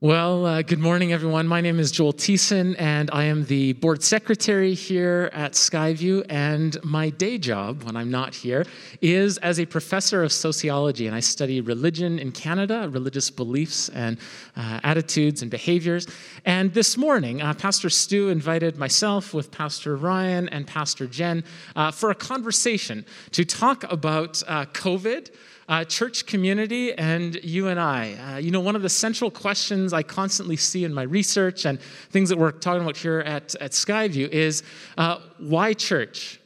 Well, 0.00 0.46
uh, 0.46 0.62
good 0.62 0.78
morning, 0.78 1.12
everyone. 1.12 1.48
My 1.48 1.60
name 1.60 1.80
is 1.80 1.90
Joel 1.90 2.12
Thiessen, 2.12 2.76
and 2.78 3.10
I 3.12 3.24
am 3.24 3.46
the 3.46 3.72
board 3.72 4.00
secretary 4.00 4.72
here 4.72 5.28
at 5.32 5.54
Skyview. 5.54 6.24
And 6.28 6.76
my 6.84 7.10
day 7.10 7.36
job, 7.36 7.82
when 7.82 7.96
I'm 7.96 8.08
not 8.08 8.32
here, 8.32 8.64
is 9.00 9.38
as 9.38 9.58
a 9.58 9.66
professor 9.66 10.22
of 10.22 10.30
sociology. 10.30 11.08
And 11.08 11.16
I 11.16 11.18
study 11.18 11.60
religion 11.60 12.20
in 12.20 12.30
Canada, 12.30 12.88
religious 12.92 13.28
beliefs 13.28 13.88
and 13.88 14.18
uh, 14.56 14.78
attitudes 14.84 15.42
and 15.42 15.50
behaviors. 15.50 16.06
And 16.44 16.72
this 16.72 16.96
morning, 16.96 17.42
uh, 17.42 17.54
Pastor 17.54 17.90
Stu 17.90 18.28
invited 18.28 18.78
myself 18.78 19.34
with 19.34 19.50
Pastor 19.50 19.96
Ryan 19.96 20.48
and 20.50 20.64
Pastor 20.64 21.08
Jen 21.08 21.42
uh, 21.74 21.90
for 21.90 22.12
a 22.12 22.14
conversation 22.14 23.04
to 23.32 23.44
talk 23.44 23.82
about 23.90 24.44
uh, 24.46 24.66
COVID 24.66 25.30
uh, 25.68 25.84
church 25.84 26.26
community 26.26 26.92
and 26.94 27.34
you 27.44 27.68
and 27.68 27.78
I. 27.78 28.14
Uh, 28.14 28.36
you 28.38 28.50
know, 28.50 28.60
one 28.60 28.74
of 28.74 28.82
the 28.82 28.88
central 28.88 29.30
questions 29.30 29.92
I 29.92 30.02
constantly 30.02 30.56
see 30.56 30.84
in 30.84 30.94
my 30.94 31.02
research 31.02 31.66
and 31.66 31.80
things 32.10 32.30
that 32.30 32.38
we're 32.38 32.52
talking 32.52 32.82
about 32.82 32.96
here 32.96 33.20
at, 33.20 33.54
at 33.56 33.72
Skyview 33.72 34.28
is 34.28 34.62
uh, 34.96 35.18
why 35.38 35.74
church? 35.74 36.40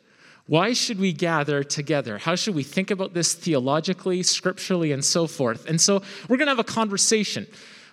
Why 0.47 0.73
should 0.73 0.99
we 0.99 1.13
gather 1.13 1.63
together? 1.63 2.19
How 2.19 2.35
should 2.35 2.57
we 2.57 2.65
think 2.65 2.91
about 2.91 3.15
this 3.15 3.33
theologically, 3.33 4.25
scripturally, 4.25 4.91
and 4.91 5.05
so 5.05 5.29
forth? 5.29 5.69
And 5.69 5.81
so 5.81 6.03
we're 6.29 6.37
going 6.37 6.47
to 6.47 6.51
have 6.51 6.59
a 6.59 6.65
conversation. 6.65 7.47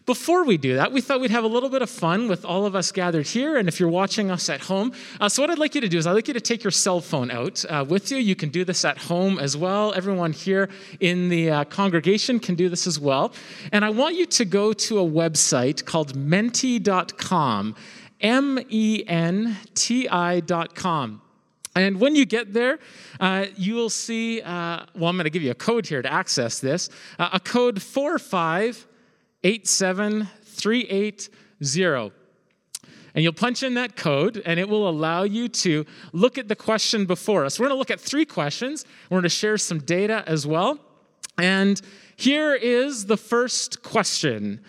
Before 0.09 0.43
we 0.43 0.57
do 0.57 0.73
that, 0.73 0.91
we 0.91 1.01
thought 1.01 1.21
we'd 1.21 1.29
have 1.29 1.43
a 1.43 1.47
little 1.47 1.69
bit 1.69 1.83
of 1.83 1.89
fun 1.91 2.27
with 2.27 2.43
all 2.43 2.65
of 2.65 2.75
us 2.75 2.91
gathered 2.91 3.27
here, 3.27 3.57
and 3.57 3.67
if 3.67 3.79
you're 3.79 3.89
watching 3.89 4.31
us 4.31 4.49
at 4.49 4.61
home. 4.61 4.91
Uh, 5.21 5.29
so, 5.29 5.43
what 5.43 5.51
I'd 5.51 5.59
like 5.59 5.75
you 5.75 5.81
to 5.81 5.87
do 5.87 5.99
is, 5.99 6.07
I'd 6.07 6.13
like 6.13 6.27
you 6.27 6.33
to 6.33 6.41
take 6.41 6.63
your 6.63 6.71
cell 6.71 6.99
phone 6.99 7.29
out 7.29 7.63
uh, 7.69 7.85
with 7.87 8.09
you. 8.09 8.17
You 8.17 8.35
can 8.35 8.49
do 8.49 8.65
this 8.65 8.83
at 8.83 8.97
home 8.97 9.37
as 9.37 9.55
well. 9.55 9.93
Everyone 9.93 10.33
here 10.33 10.67
in 10.99 11.29
the 11.29 11.51
uh, 11.51 11.63
congregation 11.65 12.39
can 12.39 12.55
do 12.55 12.69
this 12.69 12.87
as 12.87 12.99
well. 12.99 13.33
And 13.71 13.85
I 13.85 13.91
want 13.91 14.15
you 14.15 14.25
to 14.25 14.45
go 14.45 14.73
to 14.73 14.97
a 14.97 15.07
website 15.07 15.85
called 15.85 16.15
menti.com, 16.15 17.75
M 18.19 18.59
E 18.67 19.03
N 19.05 19.57
T 19.75 20.09
I.com. 20.09 21.21
And 21.75 22.01
when 22.01 22.15
you 22.15 22.25
get 22.25 22.51
there, 22.51 22.79
uh, 23.19 23.45
you 23.55 23.75
will 23.75 23.91
see, 23.91 24.41
uh, 24.41 24.85
well, 24.95 25.09
I'm 25.11 25.17
going 25.17 25.25
to 25.25 25.29
give 25.29 25.43
you 25.43 25.51
a 25.51 25.55
code 25.69 25.85
here 25.85 26.01
to 26.01 26.11
access 26.11 26.57
this, 26.57 26.89
uh, 27.19 27.29
a 27.31 27.39
code 27.39 27.79
45 27.79 28.87
87380. 29.43 32.13
And 33.15 33.23
you'll 33.23 33.33
punch 33.33 33.63
in 33.63 33.73
that 33.73 33.95
code, 33.95 34.41
and 34.45 34.59
it 34.59 34.69
will 34.69 34.87
allow 34.87 35.23
you 35.23 35.47
to 35.49 35.85
look 36.13 36.37
at 36.37 36.47
the 36.47 36.55
question 36.55 37.05
before 37.05 37.43
us. 37.43 37.59
We're 37.59 37.67
going 37.67 37.75
to 37.75 37.79
look 37.79 37.91
at 37.91 37.99
three 37.99 38.25
questions. 38.25 38.85
We're 39.09 39.15
going 39.15 39.23
to 39.23 39.29
share 39.29 39.57
some 39.57 39.79
data 39.79 40.23
as 40.27 40.45
well. 40.45 40.79
And 41.37 41.81
here 42.15 42.53
is 42.53 43.07
the 43.07 43.17
first 43.17 43.81
question 43.81 44.61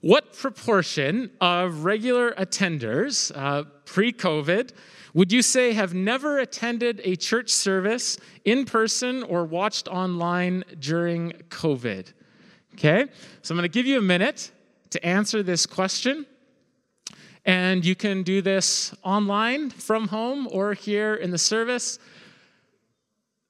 What 0.00 0.36
proportion 0.36 1.30
of 1.40 1.84
regular 1.84 2.32
attenders 2.32 3.30
uh, 3.34 3.64
pre 3.84 4.12
COVID 4.12 4.72
would 5.14 5.32
you 5.32 5.42
say 5.42 5.72
have 5.72 5.94
never 5.94 6.38
attended 6.38 7.00
a 7.02 7.16
church 7.16 7.50
service 7.50 8.18
in 8.44 8.64
person 8.64 9.22
or 9.22 9.44
watched 9.44 9.88
online 9.88 10.64
during 10.78 11.32
COVID? 11.48 12.12
Okay? 12.78 13.04
So 13.42 13.52
I'm 13.52 13.58
going 13.58 13.68
to 13.68 13.70
give 13.72 13.84
you 13.86 13.98
a 13.98 14.02
minute 14.02 14.52
to 14.90 15.04
answer 15.04 15.42
this 15.42 15.66
question. 15.66 16.24
And 17.44 17.84
you 17.84 17.96
can 17.96 18.22
do 18.22 18.40
this 18.40 18.94
online 19.02 19.70
from 19.70 20.06
home 20.08 20.48
or 20.50 20.72
here 20.74 21.14
in 21.14 21.30
the 21.32 21.38
service. 21.38 21.98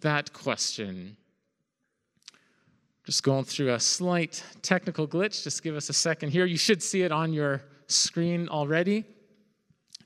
that 0.02 0.34
question. 0.34 1.18
Just 3.07 3.23
going 3.23 3.45
through 3.45 3.73
a 3.73 3.79
slight 3.79 4.44
technical 4.62 5.07
glitch. 5.07 5.41
Just 5.41 5.63
give 5.63 5.78
us 5.78 5.88
a 5.88 5.94
second 5.94 6.31
here. 6.31 6.45
You 6.45 6.57
should 6.57 6.84
see 6.84 7.03
it 7.03 7.12
on 7.13 7.31
your 7.31 7.62
screen 7.88 8.50
already. 8.50 9.06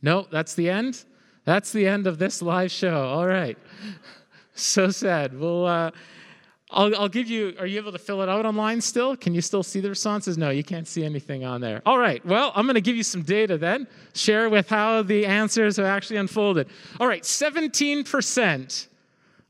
No, 0.04 0.28
that's 0.30 0.54
the 0.54 0.70
end. 0.70 1.04
That's 1.44 1.72
the 1.72 1.88
end 1.88 2.06
of 2.06 2.20
this 2.20 2.44
live 2.44 2.70
show. 2.70 3.08
All 3.10 3.28
right. 3.28 3.58
So 4.54 4.92
sad. 4.92 5.34
We'll. 5.34 5.66
Uh, 5.66 5.92
I'll, 6.70 6.94
I'll 6.96 7.10
give 7.10 7.28
you, 7.28 7.56
are 7.58 7.66
you 7.66 7.80
able 7.80 7.94
to 7.94 7.98
fill 7.98 8.22
it 8.22 8.30
out 8.30 8.46
online 8.46 8.82
still? 8.82 9.16
Can 9.16 9.34
you 9.34 9.42
still 9.42 9.64
see 9.64 9.80
the 9.80 9.90
responses? 9.90 10.38
No, 10.38 10.50
you 10.50 10.64
can't 10.64 10.88
see 10.88 11.06
anything 11.06 11.46
on 11.46 11.62
there. 11.62 11.82
All 11.86 11.98
right, 11.98 12.24
well, 12.26 12.52
I'm 12.54 12.66
going 12.66 12.76
to 12.76 12.82
give 12.82 12.98
you 12.98 13.04
some 13.04 13.24
data 13.24 13.58
then, 13.58 13.88
share 14.14 14.50
with 14.50 14.70
how 14.70 15.04
the 15.04 15.26
answers 15.26 15.78
have 15.78 15.86
actually 15.86 16.18
unfolded. 16.18 16.68
All 17.00 17.08
right, 17.08 17.24
17% 17.24 18.88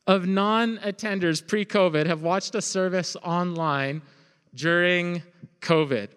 of 0.08 0.28
non 0.28 0.78
attenders 0.80 1.46
pre 1.46 1.66
COVID 1.66 2.06
have 2.06 2.22
watched 2.22 2.56
a 2.56 2.62
service 2.62 3.16
online 3.24 4.02
during 4.54 5.24
COVID. 5.62 6.10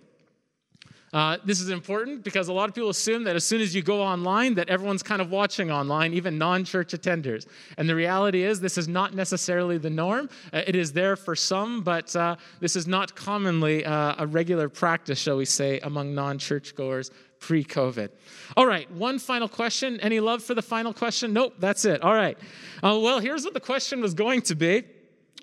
Uh, 1.14 1.36
this 1.44 1.60
is 1.60 1.68
important 1.68 2.24
because 2.24 2.48
a 2.48 2.52
lot 2.52 2.68
of 2.68 2.74
people 2.74 2.90
assume 2.90 3.22
that 3.22 3.36
as 3.36 3.44
soon 3.44 3.60
as 3.60 3.72
you 3.72 3.82
go 3.82 4.02
online, 4.02 4.52
that 4.54 4.68
everyone's 4.68 5.02
kind 5.02 5.22
of 5.22 5.30
watching 5.30 5.70
online, 5.70 6.12
even 6.12 6.36
non-church 6.36 6.90
attenders. 6.90 7.46
And 7.78 7.88
the 7.88 7.94
reality 7.94 8.42
is, 8.42 8.58
this 8.58 8.76
is 8.76 8.88
not 8.88 9.14
necessarily 9.14 9.78
the 9.78 9.90
norm. 9.90 10.28
Uh, 10.52 10.62
it 10.66 10.74
is 10.74 10.92
there 10.92 11.14
for 11.14 11.36
some, 11.36 11.82
but 11.82 12.16
uh, 12.16 12.34
this 12.58 12.74
is 12.74 12.88
not 12.88 13.14
commonly 13.14 13.84
uh, 13.84 14.16
a 14.18 14.26
regular 14.26 14.68
practice, 14.68 15.20
shall 15.20 15.36
we 15.36 15.44
say, 15.44 15.78
among 15.84 16.16
non-churchgoers 16.16 17.12
pre-COVID. 17.44 18.08
All 18.56 18.66
right, 18.66 18.90
one 18.90 19.18
final 19.18 19.48
question. 19.48 20.00
Any 20.00 20.18
love 20.18 20.42
for 20.42 20.54
the 20.54 20.62
final 20.62 20.94
question? 20.94 21.34
Nope, 21.34 21.56
that's 21.58 21.84
it. 21.84 22.00
All 22.02 22.14
right. 22.14 22.38
Uh, 22.82 22.98
well, 23.02 23.18
here's 23.18 23.44
what 23.44 23.52
the 23.52 23.60
question 23.60 24.00
was 24.00 24.14
going 24.14 24.40
to 24.42 24.54
be. 24.54 24.84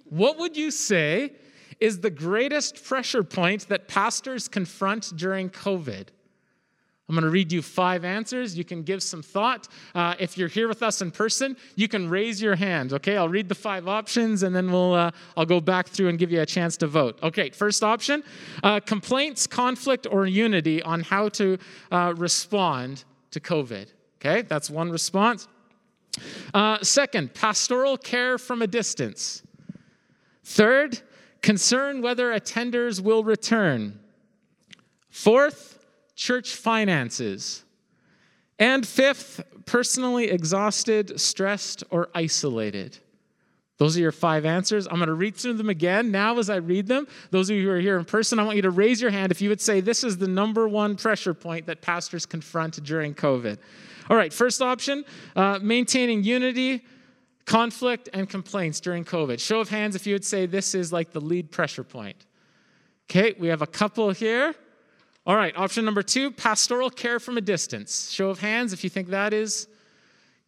What 0.09 0.39
would 0.39 0.57
you 0.57 0.71
say 0.71 1.33
is 1.79 1.99
the 1.99 2.09
greatest 2.09 2.83
pressure 2.83 3.23
point 3.23 3.67
that 3.69 3.87
pastors 3.87 4.47
confront 4.47 5.15
during 5.15 5.51
COVID? 5.51 6.07
I'm 7.11 7.15
going 7.15 7.25
to 7.25 7.29
read 7.29 7.51
you 7.51 7.61
five 7.61 8.05
answers. 8.05 8.57
You 8.57 8.63
can 8.63 8.83
give 8.83 9.03
some 9.03 9.21
thought. 9.21 9.67
Uh, 9.93 10.15
if 10.17 10.37
you're 10.37 10.47
here 10.47 10.69
with 10.69 10.81
us 10.81 11.01
in 11.01 11.11
person, 11.11 11.57
you 11.75 11.89
can 11.89 12.09
raise 12.09 12.41
your 12.41 12.55
hand. 12.55 12.93
Okay, 12.93 13.17
I'll 13.17 13.27
read 13.27 13.49
the 13.49 13.55
five 13.55 13.85
options, 13.89 14.43
and 14.43 14.55
then 14.55 14.71
we'll 14.71 14.93
uh, 14.93 15.11
I'll 15.35 15.45
go 15.45 15.59
back 15.59 15.89
through 15.89 16.07
and 16.07 16.17
give 16.17 16.31
you 16.31 16.39
a 16.39 16.45
chance 16.45 16.77
to 16.77 16.87
vote. 16.87 17.19
Okay, 17.21 17.49
first 17.49 17.83
option: 17.83 18.23
uh, 18.63 18.79
complaints, 18.79 19.45
conflict, 19.45 20.07
or 20.09 20.25
unity 20.25 20.81
on 20.83 21.01
how 21.01 21.27
to 21.27 21.57
uh, 21.91 22.13
respond 22.15 23.03
to 23.31 23.41
COVID. 23.41 23.87
Okay, 24.21 24.43
that's 24.43 24.69
one 24.69 24.89
response. 24.89 25.49
Uh, 26.53 26.77
second, 26.81 27.33
pastoral 27.33 27.97
care 27.97 28.37
from 28.37 28.61
a 28.61 28.67
distance. 28.67 29.43
Third, 30.45 31.01
concern 31.41 32.01
whether 32.01 32.31
attenders 32.31 33.01
will 33.01 33.25
return. 33.25 33.99
Fourth, 35.09 35.80
church 36.21 36.53
finances. 36.53 37.63
And 38.59 38.87
fifth, 38.87 39.41
personally 39.65 40.25
exhausted, 40.25 41.19
stressed, 41.19 41.83
or 41.89 42.09
isolated. 42.13 42.99
Those 43.79 43.97
are 43.97 44.01
your 44.01 44.11
five 44.11 44.45
answers. 44.45 44.85
I'm 44.85 44.97
going 44.97 45.07
to 45.07 45.15
read 45.15 45.35
through 45.35 45.53
them 45.53 45.69
again. 45.69 46.11
Now, 46.11 46.37
as 46.37 46.51
I 46.51 46.57
read 46.57 46.85
them, 46.85 47.07
those 47.31 47.49
of 47.49 47.55
you 47.55 47.63
who 47.63 47.71
are 47.71 47.79
here 47.79 47.97
in 47.97 48.05
person, 48.05 48.37
I 48.37 48.43
want 48.43 48.55
you 48.55 48.61
to 48.61 48.69
raise 48.69 49.01
your 49.01 49.09
hand 49.09 49.31
if 49.31 49.41
you 49.41 49.49
would 49.49 49.59
say 49.59 49.81
this 49.81 50.03
is 50.03 50.19
the 50.19 50.27
number 50.27 50.67
one 50.67 50.95
pressure 50.95 51.33
point 51.33 51.65
that 51.65 51.81
pastors 51.81 52.27
confront 52.27 52.83
during 52.83 53.15
COVID. 53.15 53.57
All 54.07 54.15
right, 54.15 54.31
first 54.31 54.61
option 54.61 55.03
uh, 55.35 55.57
maintaining 55.59 56.23
unity, 56.23 56.85
conflict, 57.45 58.09
and 58.13 58.29
complaints 58.29 58.79
during 58.79 59.03
COVID. 59.03 59.39
Show 59.39 59.59
of 59.59 59.69
hands 59.69 59.95
if 59.95 60.05
you 60.05 60.13
would 60.13 60.25
say 60.25 60.45
this 60.45 60.75
is 60.75 60.93
like 60.93 61.13
the 61.13 61.21
lead 61.21 61.49
pressure 61.49 61.83
point. 61.83 62.27
Okay, 63.09 63.33
we 63.39 63.47
have 63.47 63.63
a 63.63 63.67
couple 63.67 64.11
here. 64.11 64.53
All 65.25 65.35
right, 65.35 65.55
option 65.55 65.85
number 65.85 66.01
two 66.01 66.31
pastoral 66.31 66.89
care 66.89 67.19
from 67.19 67.37
a 67.37 67.41
distance. 67.41 68.09
Show 68.09 68.29
of 68.29 68.39
hands 68.39 68.73
if 68.73 68.83
you 68.83 68.89
think 68.89 69.09
that 69.09 69.33
is. 69.33 69.67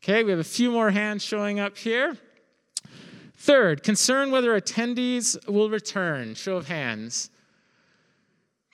Okay, 0.04 0.24
we 0.24 0.32
have 0.32 0.40
a 0.40 0.44
few 0.44 0.72
more 0.72 0.90
hands 0.90 1.24
showing 1.24 1.60
up 1.60 1.78
here. 1.78 2.18
Third, 3.38 3.84
concern 3.84 4.32
whether 4.32 4.60
attendees 4.60 5.48
will 5.48 5.70
return. 5.70 6.34
Show 6.34 6.58
of 6.58 6.68
hands. 6.68 7.30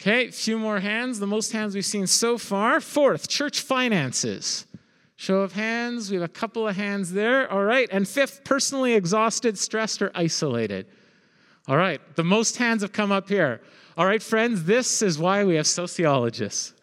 Okay, 0.01 0.27
a 0.27 0.31
few 0.31 0.57
more 0.57 0.79
hands, 0.79 1.19
the 1.19 1.27
most 1.27 1.51
hands 1.51 1.75
we've 1.75 1.85
seen 1.85 2.07
so 2.07 2.37
far. 2.37 2.79
Fourth, 2.79 3.27
church 3.27 3.59
finances. 3.59 4.65
Show 5.17 5.41
of 5.41 5.51
hands, 5.51 6.09
we 6.09 6.15
have 6.15 6.23
a 6.23 6.29
couple 6.29 6.65
of 6.65 6.77
hands 6.77 7.11
there. 7.11 7.51
All 7.51 7.65
right, 7.65 7.89
and 7.91 8.07
fifth, 8.07 8.45
personally 8.45 8.93
exhausted, 8.93 9.57
stressed, 9.57 10.01
or 10.01 10.11
isolated. 10.15 10.87
All 11.69 11.77
right, 11.77 12.01
the 12.15 12.23
most 12.23 12.57
hands 12.57 12.81
have 12.81 12.91
come 12.91 13.11
up 13.11 13.29
here. 13.29 13.61
All 13.95 14.07
right, 14.07 14.23
friends, 14.23 14.63
this 14.63 15.03
is 15.03 15.19
why 15.19 15.43
we 15.43 15.53
have 15.53 15.67
sociologists, 15.67 16.73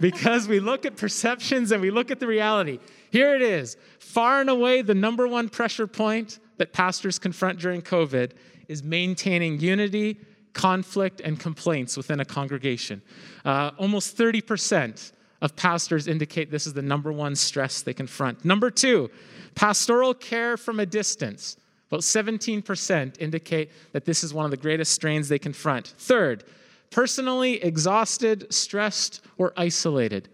because 0.00 0.48
we 0.48 0.58
look 0.58 0.84
at 0.84 0.96
perceptions 0.96 1.70
and 1.70 1.80
we 1.80 1.92
look 1.92 2.10
at 2.10 2.18
the 2.18 2.26
reality. 2.26 2.80
Here 3.12 3.36
it 3.36 3.42
is 3.42 3.76
far 4.00 4.40
and 4.40 4.50
away 4.50 4.82
the 4.82 4.96
number 4.96 5.28
one 5.28 5.48
pressure 5.48 5.86
point 5.86 6.40
that 6.56 6.72
pastors 6.72 7.20
confront 7.20 7.60
during 7.60 7.82
COVID 7.82 8.32
is 8.66 8.82
maintaining 8.82 9.60
unity, 9.60 10.18
conflict, 10.54 11.20
and 11.20 11.38
complaints 11.38 11.96
within 11.96 12.18
a 12.18 12.24
congregation. 12.24 13.00
Uh, 13.44 13.70
almost 13.78 14.18
30% 14.18 15.12
of 15.40 15.54
pastors 15.54 16.08
indicate 16.08 16.50
this 16.50 16.66
is 16.66 16.72
the 16.72 16.82
number 16.82 17.12
one 17.12 17.36
stress 17.36 17.82
they 17.82 17.94
confront. 17.94 18.44
Number 18.44 18.70
two, 18.70 19.08
pastoral 19.54 20.14
care 20.14 20.56
from 20.56 20.80
a 20.80 20.86
distance. 20.86 21.56
About 21.92 22.00
17% 22.00 23.20
indicate 23.20 23.70
that 23.92 24.06
this 24.06 24.24
is 24.24 24.32
one 24.32 24.46
of 24.46 24.50
the 24.50 24.56
greatest 24.56 24.94
strains 24.94 25.28
they 25.28 25.38
confront. 25.38 25.88
Third, 25.98 26.42
personally 26.88 27.62
exhausted, 27.62 28.50
stressed, 28.50 29.20
or 29.36 29.52
isolated, 29.58 30.30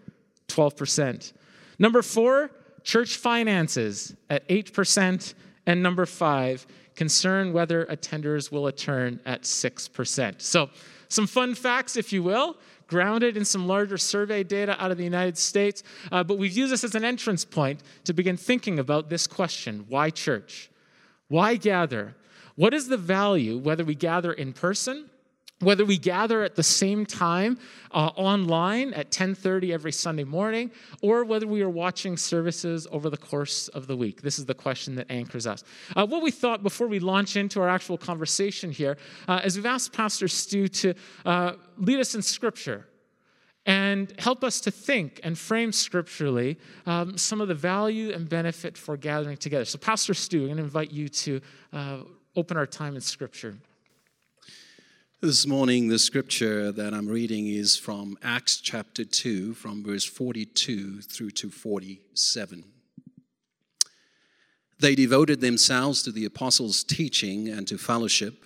12%. 0.47 1.33
Number 1.77 2.01
four, 2.01 2.49
church 2.83 3.17
finances 3.17 4.15
at 4.29 4.47
8%. 4.47 5.33
And 5.65 5.83
number 5.83 6.05
five, 6.05 6.65
concern 6.95 7.51
whether 7.51 7.85
attenders 7.87 8.53
will 8.53 8.65
return 8.65 9.19
at 9.25 9.41
6%. 9.41 10.41
So, 10.41 10.69
some 11.09 11.27
fun 11.27 11.55
facts, 11.55 11.97
if 11.97 12.13
you 12.13 12.23
will, 12.23 12.55
grounded 12.87 13.35
in 13.35 13.43
some 13.43 13.67
larger 13.67 13.97
survey 13.97 14.43
data 14.43 14.81
out 14.81 14.91
of 14.91 14.97
the 14.97 15.03
United 15.03 15.37
States. 15.37 15.83
Uh, 16.09 16.23
but 16.23 16.37
we've 16.37 16.55
used 16.55 16.71
this 16.71 16.85
as 16.85 16.95
an 16.95 17.03
entrance 17.03 17.43
point 17.43 17.83
to 18.05 18.13
begin 18.13 18.37
thinking 18.37 18.79
about 18.79 19.09
this 19.09 19.27
question 19.27 19.83
why 19.89 20.09
church? 20.09 20.69
Why 21.29 21.55
gather? 21.55 22.15
What 22.55 22.73
is 22.73 22.89
the 22.89 22.97
value, 22.97 23.57
whether 23.57 23.85
we 23.85 23.95
gather 23.95 24.33
in 24.33 24.51
person 24.51 25.09
whether 25.61 25.83
we 25.83 25.97
gather 25.97 26.43
at 26.43 26.55
the 26.55 26.63
same 26.63 27.05
time 27.05 27.57
uh, 27.91 28.11
online 28.15 28.93
at 28.93 29.11
10.30 29.11 29.73
every 29.73 29.91
sunday 29.91 30.23
morning 30.23 30.71
or 31.01 31.25
whether 31.25 31.47
we 31.47 31.61
are 31.61 31.69
watching 31.69 32.15
services 32.15 32.87
over 32.91 33.09
the 33.09 33.17
course 33.17 33.67
of 33.69 33.87
the 33.87 33.95
week? 33.95 34.21
This 34.21 34.39
is 34.39 34.45
the 34.45 34.53
question 34.53 34.95
that 34.95 35.11
anchors 35.11 35.45
us. 35.45 35.63
Uh, 35.95 36.05
what 36.05 36.23
we 36.23 36.31
thought 36.31 36.63
before 36.63 36.87
we 36.87 36.99
launch 36.99 37.35
into 37.35 37.61
our 37.61 37.69
actual 37.69 37.97
conversation 37.97 38.71
here 38.71 38.97
uh, 39.27 39.41
is 39.43 39.55
we've 39.55 39.65
asked 39.65 39.93
pastor 39.93 40.27
stu 40.27 40.67
to 40.69 40.93
uh, 41.25 41.53
lead 41.77 41.99
us 41.99 42.15
in 42.15 42.21
scripture 42.21 42.85
and 43.69 44.13
help 44.17 44.43
us 44.43 44.59
to 44.59 44.71
think 44.71 45.19
and 45.23 45.37
frame 45.37 45.71
scripturally 45.71 46.57
um, 46.87 47.17
some 47.17 47.39
of 47.39 47.47
the 47.47 47.53
value 47.53 48.11
and 48.11 48.27
benefit 48.27 48.77
for 48.77 48.97
gathering 48.97 49.37
together 49.37 49.63
so 49.63 49.77
pastor 49.77 50.13
stu 50.13 50.41
i'm 50.41 50.45
going 50.47 50.57
to 50.57 50.63
invite 50.63 50.91
you 50.91 51.07
to 51.07 51.39
uh, 51.71 51.99
open 52.35 52.57
our 52.57 52.65
time 52.65 52.95
in 52.95 53.01
scripture 53.01 53.55
this 55.21 55.45
morning, 55.45 55.89
the 55.89 55.99
scripture 55.99 56.71
that 56.71 56.93
I'm 56.93 57.09
reading 57.09 57.47
is 57.47 57.75
from 57.75 58.17
Acts 58.23 58.61
chapter 58.61 59.03
2, 59.03 59.53
from 59.53 59.83
verse 59.83 60.05
42 60.05 61.01
through 61.01 61.31
to 61.31 61.49
47. 61.49 62.63
They 64.79 64.95
devoted 64.95 65.41
themselves 65.41 66.03
to 66.03 66.13
the 66.13 66.23
apostles' 66.23 66.85
teaching 66.85 67.49
and 67.49 67.67
to 67.67 67.77
fellowship, 67.77 68.45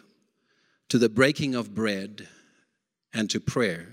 to 0.89 0.97
the 0.97 1.09
breaking 1.09 1.53
of 1.53 1.75
bread, 1.75 2.27
and 3.13 3.29
to 3.29 3.39
prayer. 3.39 3.92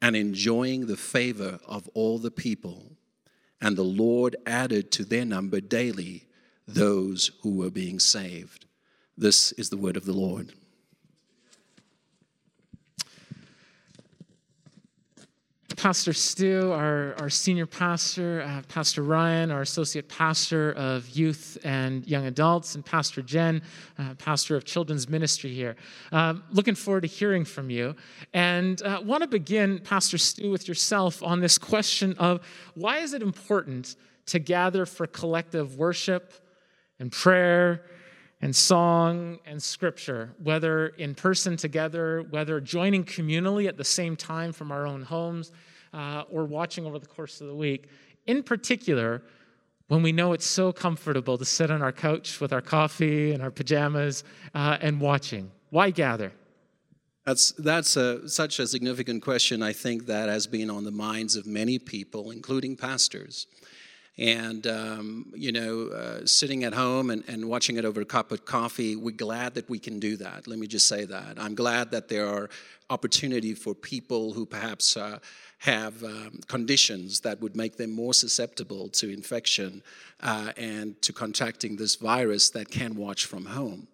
and 0.00 0.14
enjoying 0.14 0.86
the 0.86 0.96
favor 0.96 1.58
of 1.66 1.88
all 1.94 2.18
the 2.18 2.30
people. 2.30 2.92
And 3.60 3.76
the 3.76 3.82
Lord 3.82 4.36
added 4.46 4.90
to 4.92 5.04
their 5.04 5.24
number 5.24 5.60
daily 5.60 6.26
those 6.66 7.32
who 7.42 7.56
were 7.56 7.70
being 7.70 7.98
saved. 7.98 8.66
This 9.16 9.52
is 9.52 9.70
the 9.70 9.76
word 9.76 9.96
of 9.96 10.04
the 10.04 10.12
Lord. 10.12 10.52
Pastor 15.78 16.12
Stu, 16.12 16.72
our, 16.72 17.14
our 17.20 17.30
senior 17.30 17.64
pastor, 17.64 18.42
uh, 18.42 18.62
Pastor 18.66 19.04
Ryan, 19.04 19.52
our 19.52 19.62
associate 19.62 20.08
pastor 20.08 20.72
of 20.72 21.08
youth 21.10 21.56
and 21.62 22.04
young 22.04 22.26
adults, 22.26 22.74
and 22.74 22.84
Pastor 22.84 23.22
Jen, 23.22 23.62
uh, 23.96 24.14
pastor 24.14 24.56
of 24.56 24.64
children's 24.64 25.08
ministry 25.08 25.54
here. 25.54 25.76
Um, 26.10 26.42
looking 26.50 26.74
forward 26.74 27.02
to 27.02 27.06
hearing 27.06 27.44
from 27.44 27.70
you. 27.70 27.94
And 28.34 28.82
uh, 28.82 29.02
want 29.04 29.22
to 29.22 29.28
begin, 29.28 29.78
Pastor 29.78 30.18
Stu, 30.18 30.50
with 30.50 30.66
yourself 30.66 31.22
on 31.22 31.38
this 31.38 31.58
question 31.58 32.16
of 32.18 32.40
why 32.74 32.98
is 32.98 33.14
it 33.14 33.22
important 33.22 33.94
to 34.26 34.40
gather 34.40 34.84
for 34.84 35.06
collective 35.06 35.76
worship 35.76 36.32
and 36.98 37.12
prayer 37.12 37.84
and 38.40 38.54
song 38.54 39.38
and 39.46 39.62
scripture, 39.62 40.34
whether 40.42 40.88
in 40.88 41.14
person 41.14 41.56
together, 41.56 42.24
whether 42.30 42.60
joining 42.60 43.04
communally 43.04 43.66
at 43.66 43.76
the 43.76 43.84
same 43.84 44.16
time 44.16 44.52
from 44.52 44.70
our 44.70 44.86
own 44.86 45.02
homes, 45.02 45.52
uh, 45.92 46.22
or 46.30 46.44
watching 46.44 46.86
over 46.86 46.98
the 46.98 47.06
course 47.06 47.40
of 47.40 47.46
the 47.46 47.54
week. 47.54 47.88
In 48.26 48.42
particular, 48.42 49.22
when 49.88 50.02
we 50.02 50.12
know 50.12 50.32
it's 50.34 50.46
so 50.46 50.72
comfortable 50.72 51.38
to 51.38 51.44
sit 51.44 51.70
on 51.70 51.82
our 51.82 51.92
couch 51.92 52.40
with 52.40 52.52
our 52.52 52.60
coffee 52.60 53.32
and 53.32 53.42
our 53.42 53.50
pajamas 53.50 54.22
uh, 54.54 54.76
and 54.80 55.00
watching. 55.00 55.50
Why 55.70 55.90
gather? 55.90 56.32
That's, 57.24 57.52
that's 57.52 57.96
a, 57.96 58.28
such 58.28 58.58
a 58.58 58.66
significant 58.66 59.22
question, 59.22 59.62
I 59.62 59.72
think, 59.72 60.06
that 60.06 60.28
has 60.28 60.46
been 60.46 60.70
on 60.70 60.84
the 60.84 60.90
minds 60.90 61.36
of 61.36 61.46
many 61.46 61.78
people, 61.78 62.30
including 62.30 62.76
pastors. 62.76 63.46
And 64.18 64.66
um, 64.66 65.32
you 65.34 65.52
know 65.52 65.88
uh, 65.88 66.26
sitting 66.26 66.64
at 66.64 66.74
home 66.74 67.10
and, 67.10 67.22
and 67.28 67.48
watching 67.48 67.76
it 67.76 67.84
over 67.84 68.00
a 68.00 68.04
cup 68.04 68.32
of 68.32 68.44
coffee 68.44 68.96
we're 68.96 69.14
glad 69.14 69.54
that 69.54 69.68
we 69.70 69.78
can 69.78 70.00
do 70.00 70.16
that. 70.16 70.46
Let 70.46 70.58
me 70.58 70.66
just 70.66 70.88
say 70.88 71.04
that. 71.04 71.38
I'm 71.38 71.54
glad 71.54 71.90
that 71.92 72.08
there 72.08 72.26
are 72.26 72.50
opportunity 72.90 73.54
for 73.54 73.74
people 73.74 74.32
who 74.32 74.46
perhaps 74.46 74.96
uh, 74.96 75.18
have 75.58 76.02
um, 76.04 76.40
conditions 76.46 77.20
that 77.20 77.40
would 77.40 77.56
make 77.56 77.76
them 77.76 77.90
more 77.90 78.14
susceptible 78.14 78.88
to 78.88 79.12
infection 79.12 79.82
uh, 80.22 80.52
and 80.56 81.00
to 81.02 81.12
contracting 81.12 81.76
this 81.76 81.96
virus 81.96 82.50
that 82.50 82.70
can 82.70 82.94
watch 82.94 83.26
from 83.26 83.44
home. 83.44 83.86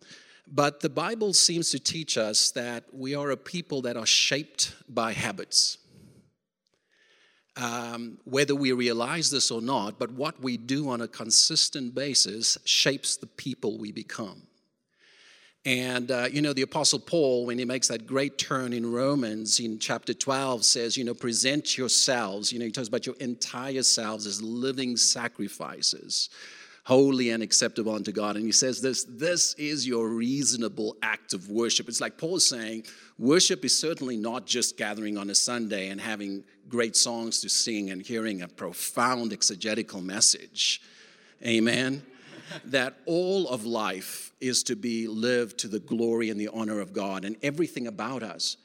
But 0.47 0.81
the 0.81 0.90
bible 0.90 1.33
seems 1.33 1.71
to 1.71 1.78
teach 1.78 2.19
us 2.19 2.50
that 2.52 2.85
we 2.93 3.14
are 3.14 3.31
a 3.31 3.37
people 3.37 3.83
that 3.83 3.97
are 3.97 4.07
shaped 4.07 4.75
by 4.88 5.12
habits 5.12 5.78
um, 7.56 8.18
whether 8.25 8.54
we 8.54 8.73
realize 8.73 9.30
this 9.30 9.50
or 9.50 9.61
not, 9.61 9.99
but 9.99 10.11
what 10.12 10.40
we 10.40 10.56
do 10.56 10.90
on 10.90 11.00
a 11.00 11.08
consistent 11.08 11.94
basis 11.94 12.58
shapes 12.64 13.16
the 13.16 13.26
people 13.26 13.78
we 13.78 13.92
become. 13.92 14.42
And, 15.66 16.11
uh, 16.11 16.28
you 16.30 16.42
know, 16.42 16.52
the 16.52 16.62
Apostle 16.62 16.99
Paul, 16.99 17.46
when 17.46 17.58
he 17.58 17.64
makes 17.64 17.88
that 17.88 18.06
great 18.06 18.37
turn 18.37 18.75
in 18.75 18.90
Romans 18.90 19.61
in 19.61 19.78
chapter 19.78 20.12
12, 20.12 20.62
says, 20.62 20.96
you 20.96 21.04
know, 21.04 21.14
present 21.14 21.78
yourselves, 21.78 22.52
you 22.52 22.58
know, 22.58 22.66
he 22.66 22.70
talks 22.70 22.88
about 22.88 23.06
your 23.06 23.16
entire 23.18 23.82
selves 23.82 24.26
as 24.26 24.42
living 24.42 24.96
sacrifices, 24.99 26.28
holy 26.84 27.30
and 27.30 27.42
acceptable 27.42 27.94
unto 27.94 28.12
God. 28.12 28.36
And 28.36 28.44
he 28.44 28.52
says 28.52 28.80
this, 28.80 29.04
this 29.04 29.54
is 29.54 29.86
your 29.86 30.08
reasonable 30.08 30.96
act 31.02 31.32
of 31.32 31.48
worship. 31.48 31.88
It's 31.88 32.00
like 32.00 32.18
Paul 32.18 32.36
is 32.36 32.46
saying, 32.46 32.84
worship 33.18 33.64
is 33.64 33.76
certainly 33.76 34.16
not 34.16 34.46
just 34.46 34.76
gathering 34.76 35.16
on 35.16 35.30
a 35.30 35.34
Sunday 35.34 35.88
and 35.88 36.00
having 36.00 36.44
great 36.68 36.94
songs 36.94 37.40
to 37.40 37.48
sing 37.48 37.90
and 37.90 38.02
hearing 38.02 38.42
a 38.42 38.48
profound 38.48 39.32
exegetical 39.32 40.02
message. 40.02 40.82
Amen. 41.44 42.02
that 42.66 42.94
all 43.06 43.48
of 43.48 43.64
life 43.64 44.32
is 44.40 44.62
to 44.64 44.76
be 44.76 45.06
lived 45.06 45.58
to 45.58 45.68
the 45.68 45.80
glory 45.80 46.30
and 46.30 46.40
the 46.40 46.48
honor 46.48 46.80
of 46.80 46.92
God 46.92 47.24
and 47.24 47.36
everything 47.42 47.86
about 47.86 48.22
us. 48.22 48.56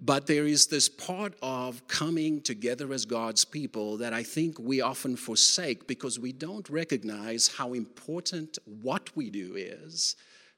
But 0.00 0.26
there 0.26 0.46
is 0.46 0.66
this 0.66 0.88
part 0.88 1.34
of 1.42 1.86
coming 1.88 2.40
together 2.40 2.92
as 2.92 3.04
God's 3.04 3.44
people 3.44 3.96
that 3.96 4.12
I 4.12 4.22
think 4.22 4.58
we 4.58 4.80
often 4.80 5.16
forsake 5.16 5.88
because 5.88 6.20
we 6.20 6.32
don't 6.32 6.68
recognize 6.70 7.48
how 7.48 7.72
important 7.72 8.58
what 8.64 9.10
we 9.16 9.28
do 9.28 9.56
is 9.56 10.14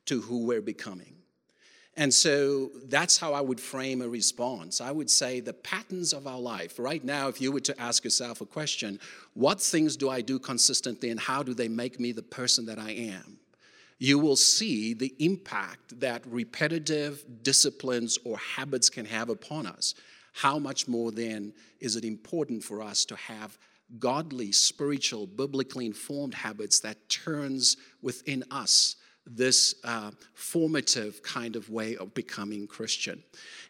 to 0.06 0.20
who 0.20 0.44
we're 0.44 0.60
becoming. 0.60 1.14
And 1.96 2.12
so 2.12 2.70
that's 2.84 3.18
how 3.18 3.32
I 3.32 3.40
would 3.40 3.60
frame 3.60 4.00
a 4.00 4.08
response. 4.08 4.80
I 4.80 4.90
would 4.90 5.10
say 5.10 5.40
the 5.40 5.52
patterns 5.52 6.12
of 6.12 6.26
our 6.26 6.38
life. 6.38 6.78
Right 6.78 7.04
now, 7.04 7.28
if 7.28 7.40
you 7.40 7.50
were 7.50 7.60
to 7.60 7.80
ask 7.80 8.04
yourself 8.04 8.40
a 8.40 8.46
question, 8.46 9.00
what 9.34 9.60
things 9.60 9.96
do 9.96 10.08
I 10.08 10.20
do 10.20 10.38
consistently 10.38 11.10
and 11.10 11.18
how 11.18 11.42
do 11.42 11.52
they 11.54 11.68
make 11.68 11.98
me 11.98 12.12
the 12.12 12.22
person 12.22 12.66
that 12.66 12.78
I 12.78 12.90
am? 12.92 13.38
You 14.00 14.18
will 14.18 14.36
see 14.36 14.94
the 14.94 15.14
impact 15.18 16.00
that 16.00 16.26
repetitive 16.26 17.22
disciplines 17.42 18.18
or 18.24 18.38
habits 18.38 18.88
can 18.88 19.04
have 19.04 19.28
upon 19.28 19.66
us. 19.66 19.94
How 20.32 20.58
much 20.58 20.88
more 20.88 21.12
then 21.12 21.52
is 21.80 21.96
it 21.96 22.04
important 22.06 22.64
for 22.64 22.80
us 22.80 23.04
to 23.04 23.16
have 23.16 23.58
godly, 23.98 24.52
spiritual, 24.52 25.26
biblically 25.26 25.84
informed 25.84 26.32
habits 26.32 26.80
that 26.80 27.10
turns 27.10 27.76
within 28.00 28.42
us 28.50 28.96
this 29.26 29.74
uh, 29.84 30.10
formative 30.34 31.22
kind 31.22 31.56
of 31.56 31.70
way 31.70 31.96
of 31.96 32.14
becoming 32.14 32.66
Christian. 32.66 33.22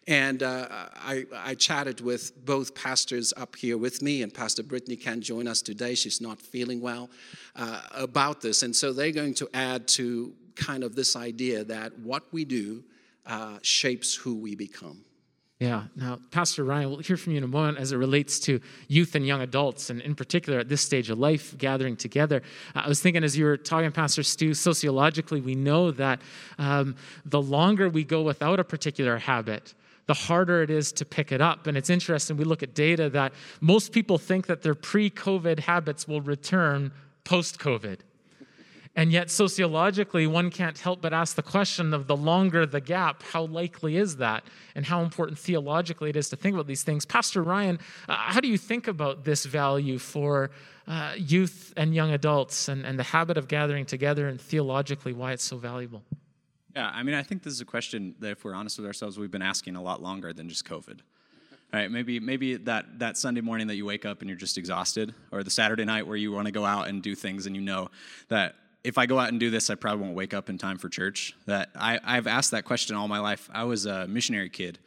And 0.07 0.41
uh, 0.41 0.67
I, 0.95 1.25
I, 1.33 1.55
chatted 1.55 2.01
with 2.01 2.45
both 2.45 2.73
pastors 2.73 3.33
up 3.37 3.55
here 3.55 3.77
with 3.77 4.01
me, 4.01 4.23
and 4.23 4.33
Pastor 4.33 4.63
Brittany 4.63 4.95
can't 4.95 5.21
join 5.21 5.47
us 5.47 5.61
today. 5.61 5.93
She's 5.93 6.21
not 6.21 6.41
feeling 6.41 6.81
well 6.81 7.09
uh, 7.55 7.81
about 7.93 8.41
this. 8.41 8.63
And 8.63 8.75
so 8.75 8.93
they're 8.93 9.11
going 9.11 9.35
to 9.35 9.49
add 9.53 9.87
to 9.89 10.33
kind 10.55 10.83
of 10.83 10.95
this 10.95 11.15
idea 11.15 11.63
that 11.65 11.97
what 11.99 12.23
we 12.31 12.45
do 12.45 12.83
uh, 13.25 13.59
shapes 13.61 14.15
who 14.15 14.35
we 14.35 14.55
become. 14.55 15.03
Yeah. 15.61 15.83
Now, 15.95 16.17
Pastor 16.31 16.63
Ryan, 16.63 16.89
we'll 16.89 16.99
hear 17.01 17.17
from 17.17 17.33
you 17.33 17.37
in 17.37 17.43
a 17.43 17.47
moment 17.47 17.77
as 17.77 17.91
it 17.91 17.97
relates 17.97 18.39
to 18.39 18.59
youth 18.87 19.13
and 19.13 19.27
young 19.27 19.41
adults, 19.41 19.91
and 19.91 20.01
in 20.01 20.15
particular 20.15 20.57
at 20.57 20.69
this 20.69 20.81
stage 20.81 21.11
of 21.11 21.19
life, 21.19 21.55
gathering 21.55 21.95
together. 21.95 22.41
I 22.73 22.87
was 22.87 22.99
thinking 22.99 23.23
as 23.23 23.37
you 23.37 23.45
were 23.45 23.57
talking, 23.57 23.91
Pastor 23.91 24.23
Stu, 24.23 24.55
sociologically, 24.55 25.39
we 25.39 25.53
know 25.53 25.91
that 25.91 26.19
um, 26.57 26.95
the 27.25 27.39
longer 27.39 27.89
we 27.89 28.03
go 28.03 28.23
without 28.23 28.59
a 28.59 28.63
particular 28.63 29.19
habit, 29.19 29.75
the 30.07 30.15
harder 30.15 30.63
it 30.63 30.71
is 30.71 30.91
to 30.93 31.05
pick 31.05 31.31
it 31.31 31.41
up. 31.41 31.67
And 31.67 31.77
it's 31.77 31.91
interesting, 31.91 32.37
we 32.37 32.43
look 32.43 32.63
at 32.63 32.73
data 32.73 33.07
that 33.11 33.31
most 33.59 33.91
people 33.91 34.17
think 34.17 34.47
that 34.47 34.63
their 34.63 34.73
pre 34.73 35.11
COVID 35.11 35.59
habits 35.59 36.07
will 36.07 36.21
return 36.21 36.91
post 37.23 37.59
COVID. 37.59 37.99
And 38.93 39.11
yet, 39.11 39.31
sociologically, 39.31 40.27
one 40.27 40.49
can't 40.49 40.77
help 40.77 41.01
but 41.01 41.13
ask 41.13 41.37
the 41.37 41.43
question 41.43 41.93
of 41.93 42.07
the 42.07 42.15
longer 42.17 42.65
the 42.65 42.81
gap, 42.81 43.23
how 43.23 43.45
likely 43.45 43.95
is 43.95 44.17
that? 44.17 44.43
And 44.75 44.85
how 44.85 45.01
important 45.01 45.39
theologically 45.39 46.09
it 46.09 46.17
is 46.17 46.27
to 46.29 46.35
think 46.35 46.55
about 46.55 46.67
these 46.67 46.83
things. 46.83 47.05
Pastor 47.05 47.41
Ryan, 47.41 47.79
uh, 48.09 48.15
how 48.15 48.41
do 48.41 48.49
you 48.49 48.57
think 48.57 48.89
about 48.89 49.23
this 49.23 49.45
value 49.45 49.97
for 49.97 50.51
uh, 50.87 51.13
youth 51.15 51.73
and 51.77 51.95
young 51.95 52.11
adults 52.11 52.67
and, 52.67 52.85
and 52.85 52.99
the 52.99 53.03
habit 53.03 53.37
of 53.37 53.47
gathering 53.47 53.85
together 53.85 54.27
and 54.27 54.41
theologically 54.41 55.13
why 55.13 55.31
it's 55.31 55.43
so 55.43 55.55
valuable? 55.55 56.03
Yeah, 56.75 56.91
I 56.93 57.03
mean, 57.03 57.15
I 57.15 57.23
think 57.23 57.43
this 57.43 57.53
is 57.53 57.61
a 57.61 57.65
question 57.65 58.15
that, 58.19 58.31
if 58.31 58.43
we're 58.43 58.53
honest 58.53 58.77
with 58.77 58.87
ourselves, 58.87 59.17
we've 59.17 59.31
been 59.31 59.41
asking 59.41 59.77
a 59.77 59.81
lot 59.81 60.01
longer 60.01 60.33
than 60.33 60.49
just 60.49 60.65
COVID. 60.65 60.99
All 61.73 61.79
right, 61.79 61.89
maybe 61.89 62.19
maybe 62.19 62.57
that 62.57 62.99
that 62.99 63.17
Sunday 63.17 63.39
morning 63.39 63.67
that 63.67 63.75
you 63.75 63.85
wake 63.85 64.05
up 64.05 64.19
and 64.19 64.29
you're 64.29 64.37
just 64.37 64.57
exhausted, 64.57 65.13
or 65.31 65.43
the 65.43 65.49
Saturday 65.49 65.85
night 65.85 66.05
where 66.05 66.17
you 66.17 66.33
want 66.33 66.47
to 66.47 66.51
go 66.51 66.65
out 66.65 66.89
and 66.89 67.01
do 67.01 67.15
things 67.15 67.45
and 67.45 67.55
you 67.55 67.61
know 67.61 67.89
that 68.27 68.55
if 68.83 68.97
I 68.97 69.05
go 69.05 69.19
out 69.19 69.29
and 69.29 69.39
do 69.39 69.49
this, 69.49 69.69
I 69.69 69.75
probably 69.75 70.03
won't 70.03 70.15
wake 70.15 70.33
up 70.33 70.49
in 70.49 70.57
time 70.57 70.77
for 70.77 70.89
church. 70.89 71.35
That 71.45 71.69
I, 71.75 71.99
I've 72.03 72.27
asked 72.27 72.51
that 72.51 72.65
question 72.65 72.95
all 72.95 73.07
my 73.07 73.19
life. 73.19 73.49
I 73.53 73.63
was 73.63 73.85
a 73.85 74.07
missionary 74.07 74.49
kid 74.49 74.79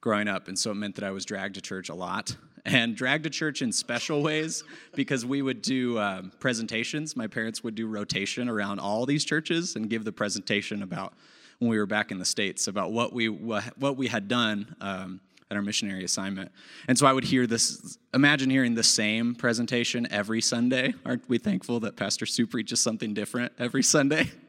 growing 0.00 0.28
up, 0.28 0.48
and 0.48 0.58
so 0.58 0.70
it 0.70 0.74
meant 0.74 0.96
that 0.96 1.04
I 1.04 1.10
was 1.10 1.24
dragged 1.24 1.54
to 1.54 1.60
church 1.60 1.88
a 1.88 1.94
lot 1.94 2.36
and 2.64 2.96
dragged 2.96 3.24
to 3.24 3.30
church 3.30 3.62
in 3.62 3.72
special 3.72 4.22
ways 4.22 4.64
because 4.94 5.24
we 5.24 5.42
would 5.42 5.62
do 5.62 5.98
um, 5.98 6.32
presentations. 6.40 7.16
My 7.16 7.26
parents 7.26 7.62
would 7.62 7.74
do 7.74 7.86
rotation 7.86 8.48
around 8.48 8.80
all 8.80 9.06
these 9.06 9.24
churches 9.24 9.76
and 9.76 9.88
give 9.88 10.04
the 10.04 10.12
presentation 10.12 10.82
about 10.82 11.14
when 11.58 11.70
we 11.70 11.78
were 11.78 11.86
back 11.86 12.10
in 12.10 12.18
the 12.18 12.24
states 12.24 12.66
about 12.66 12.92
what 12.92 13.12
we 13.12 13.28
what 13.28 13.96
we 13.96 14.08
had 14.08 14.28
done 14.28 14.76
um, 14.80 15.20
at 15.50 15.56
our 15.56 15.62
missionary 15.62 16.04
assignment. 16.04 16.50
And 16.88 16.98
so 16.98 17.06
I 17.06 17.12
would 17.12 17.24
hear 17.24 17.46
this, 17.46 17.98
imagine 18.12 18.50
hearing 18.50 18.74
the 18.74 18.82
same 18.82 19.34
presentation 19.34 20.06
every 20.10 20.40
Sunday. 20.40 20.94
Aren't 21.04 21.28
we 21.28 21.38
thankful 21.38 21.80
that 21.80 21.96
Pastor 21.96 22.26
Stu 22.26 22.46
preaches 22.46 22.80
something 22.80 23.14
different 23.14 23.52
every 23.58 23.82
Sunday? 23.82 24.30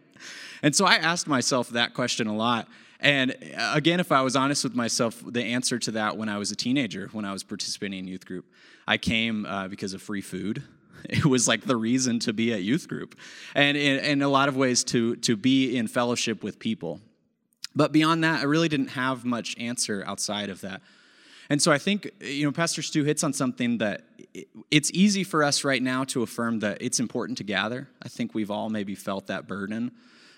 And 0.64 0.76
so 0.76 0.86
I 0.86 0.96
asked 0.96 1.28
myself 1.28 1.70
that 1.70 1.94
question 1.94 2.26
a 2.26 2.36
lot. 2.36 2.68
And 3.00 3.36
uh, 3.56 3.74
again, 3.76 4.00
if 4.00 4.12
I 4.12 4.22
was 4.22 4.36
honest 4.36 4.64
with 4.64 4.76
myself, 4.76 5.22
the 5.26 5.44
answer 5.44 5.78
to 5.80 5.92
that 5.92 6.18
when 6.18 6.30
I 6.30 6.38
was 6.38 6.52
a 6.52 6.56
teenager, 6.56 7.10
when 7.12 7.26
I 7.26 7.32
was 7.32 7.44
participating 7.44 8.00
in 8.00 8.08
youth 8.08 8.26
group, 8.26 8.46
I 8.88 8.98
came 8.98 9.46
uh, 9.46 9.68
because 9.68 9.94
of 9.94 10.02
free 10.02 10.22
food. 10.22 10.64
It 11.10 11.26
was 11.26 11.48
like 11.48 11.62
the 11.62 11.76
reason 11.76 12.18
to 12.22 12.34
be 12.34 12.52
at 12.52 12.64
youth 12.64 12.88
group, 12.88 13.16
and 13.54 13.78
in, 13.78 14.00
in 14.04 14.22
a 14.24 14.28
lot 14.28 14.50
of 14.50 14.58
ways 14.58 14.84
to 14.86 15.16
to 15.18 15.38
be 15.38 15.78
in 15.78 15.88
fellowship 15.88 16.44
with 16.44 16.58
people. 16.58 17.00
But 17.78 17.92
beyond 17.92 18.24
that, 18.24 18.42
I 18.42 18.46
really 18.46 18.70
didn't 18.70 18.88
have 18.90 19.24
much 19.24 19.56
answer 19.60 20.04
outside 20.08 20.50
of 20.50 20.62
that. 20.62 20.82
And 21.48 21.62
so 21.62 21.72
I 21.72 21.78
think, 21.78 22.10
you 22.20 22.44
know, 22.44 22.52
Pastor 22.52 22.82
Stu 22.82 23.04
hits 23.04 23.24
on 23.24 23.34
something 23.34 23.78
that 23.78 24.02
it's 24.72 24.90
easy 24.94 25.24
for 25.24 25.44
us 25.44 25.64
right 25.64 25.82
now 25.82 26.04
to 26.06 26.24
affirm 26.24 26.60
that 26.60 26.82
it's 26.82 27.00
important 27.00 27.38
to 27.38 27.44
gather. 27.44 27.88
I 28.02 28.10
think 28.10 28.34
we've 28.34 28.50
all 28.50 28.72
maybe 28.72 28.96
felt 28.96 29.28
that 29.28 29.48
burden 29.48 29.92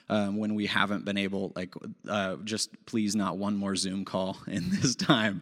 um, 0.09 0.35
when 0.35 0.53
we 0.53 0.65
haven't 0.65 1.05
been 1.05 1.17
able, 1.17 1.53
like, 1.55 1.73
uh, 2.09 2.35
just 2.43 2.71
please 2.85 3.15
not 3.15 3.37
one 3.37 3.55
more 3.55 3.75
Zoom 3.77 4.03
call 4.03 4.37
in 4.47 4.69
this 4.71 4.93
time. 4.95 5.41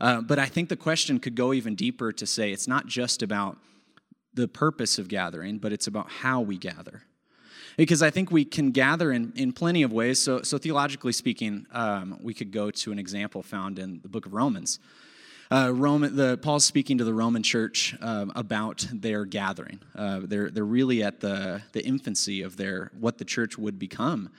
Uh, 0.00 0.20
but 0.20 0.40
I 0.40 0.46
think 0.46 0.68
the 0.68 0.76
question 0.76 1.20
could 1.20 1.36
go 1.36 1.52
even 1.52 1.76
deeper 1.76 2.10
to 2.10 2.26
say 2.26 2.50
it's 2.52 2.66
not 2.66 2.86
just 2.86 3.22
about 3.22 3.58
the 4.34 4.48
purpose 4.48 4.98
of 4.98 5.06
gathering, 5.06 5.58
but 5.58 5.72
it's 5.72 5.86
about 5.86 6.10
how 6.10 6.40
we 6.40 6.58
gather 6.58 7.04
because 7.78 8.02
I 8.02 8.10
think 8.10 8.32
we 8.32 8.44
can 8.44 8.72
gather 8.72 9.12
in, 9.12 9.32
in 9.36 9.52
plenty 9.52 9.84
of 9.84 9.92
ways. 9.92 10.20
So, 10.20 10.42
so 10.42 10.58
theologically 10.58 11.12
speaking, 11.12 11.64
um, 11.70 12.18
we 12.20 12.34
could 12.34 12.50
go 12.50 12.72
to 12.72 12.90
an 12.90 12.98
example 12.98 13.40
found 13.40 13.78
in 13.78 14.00
the 14.02 14.08
book 14.08 14.26
of 14.26 14.34
Romans. 14.34 14.80
Uh, 15.50 15.72
Roman, 15.72 16.14
the, 16.16 16.36
Paul's 16.38 16.64
speaking 16.64 16.98
to 16.98 17.04
the 17.04 17.14
Roman 17.14 17.44
church 17.44 17.96
um, 18.00 18.32
about 18.34 18.84
their 18.92 19.24
gathering. 19.24 19.80
Uh, 19.94 20.20
they're, 20.24 20.50
they're 20.50 20.64
really 20.64 21.04
at 21.04 21.20
the, 21.20 21.62
the 21.70 21.82
infancy 21.86 22.42
of 22.42 22.56
their 22.56 22.90
what 22.98 23.16
the 23.16 23.24
church 23.24 23.56
would 23.56 23.78
become. 23.78 24.30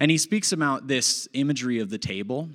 And 0.00 0.10
he 0.10 0.18
speaks 0.18 0.50
about 0.50 0.88
this 0.88 1.28
imagery 1.32 1.78
of 1.78 1.90
the 1.90 1.98
table. 1.98 2.48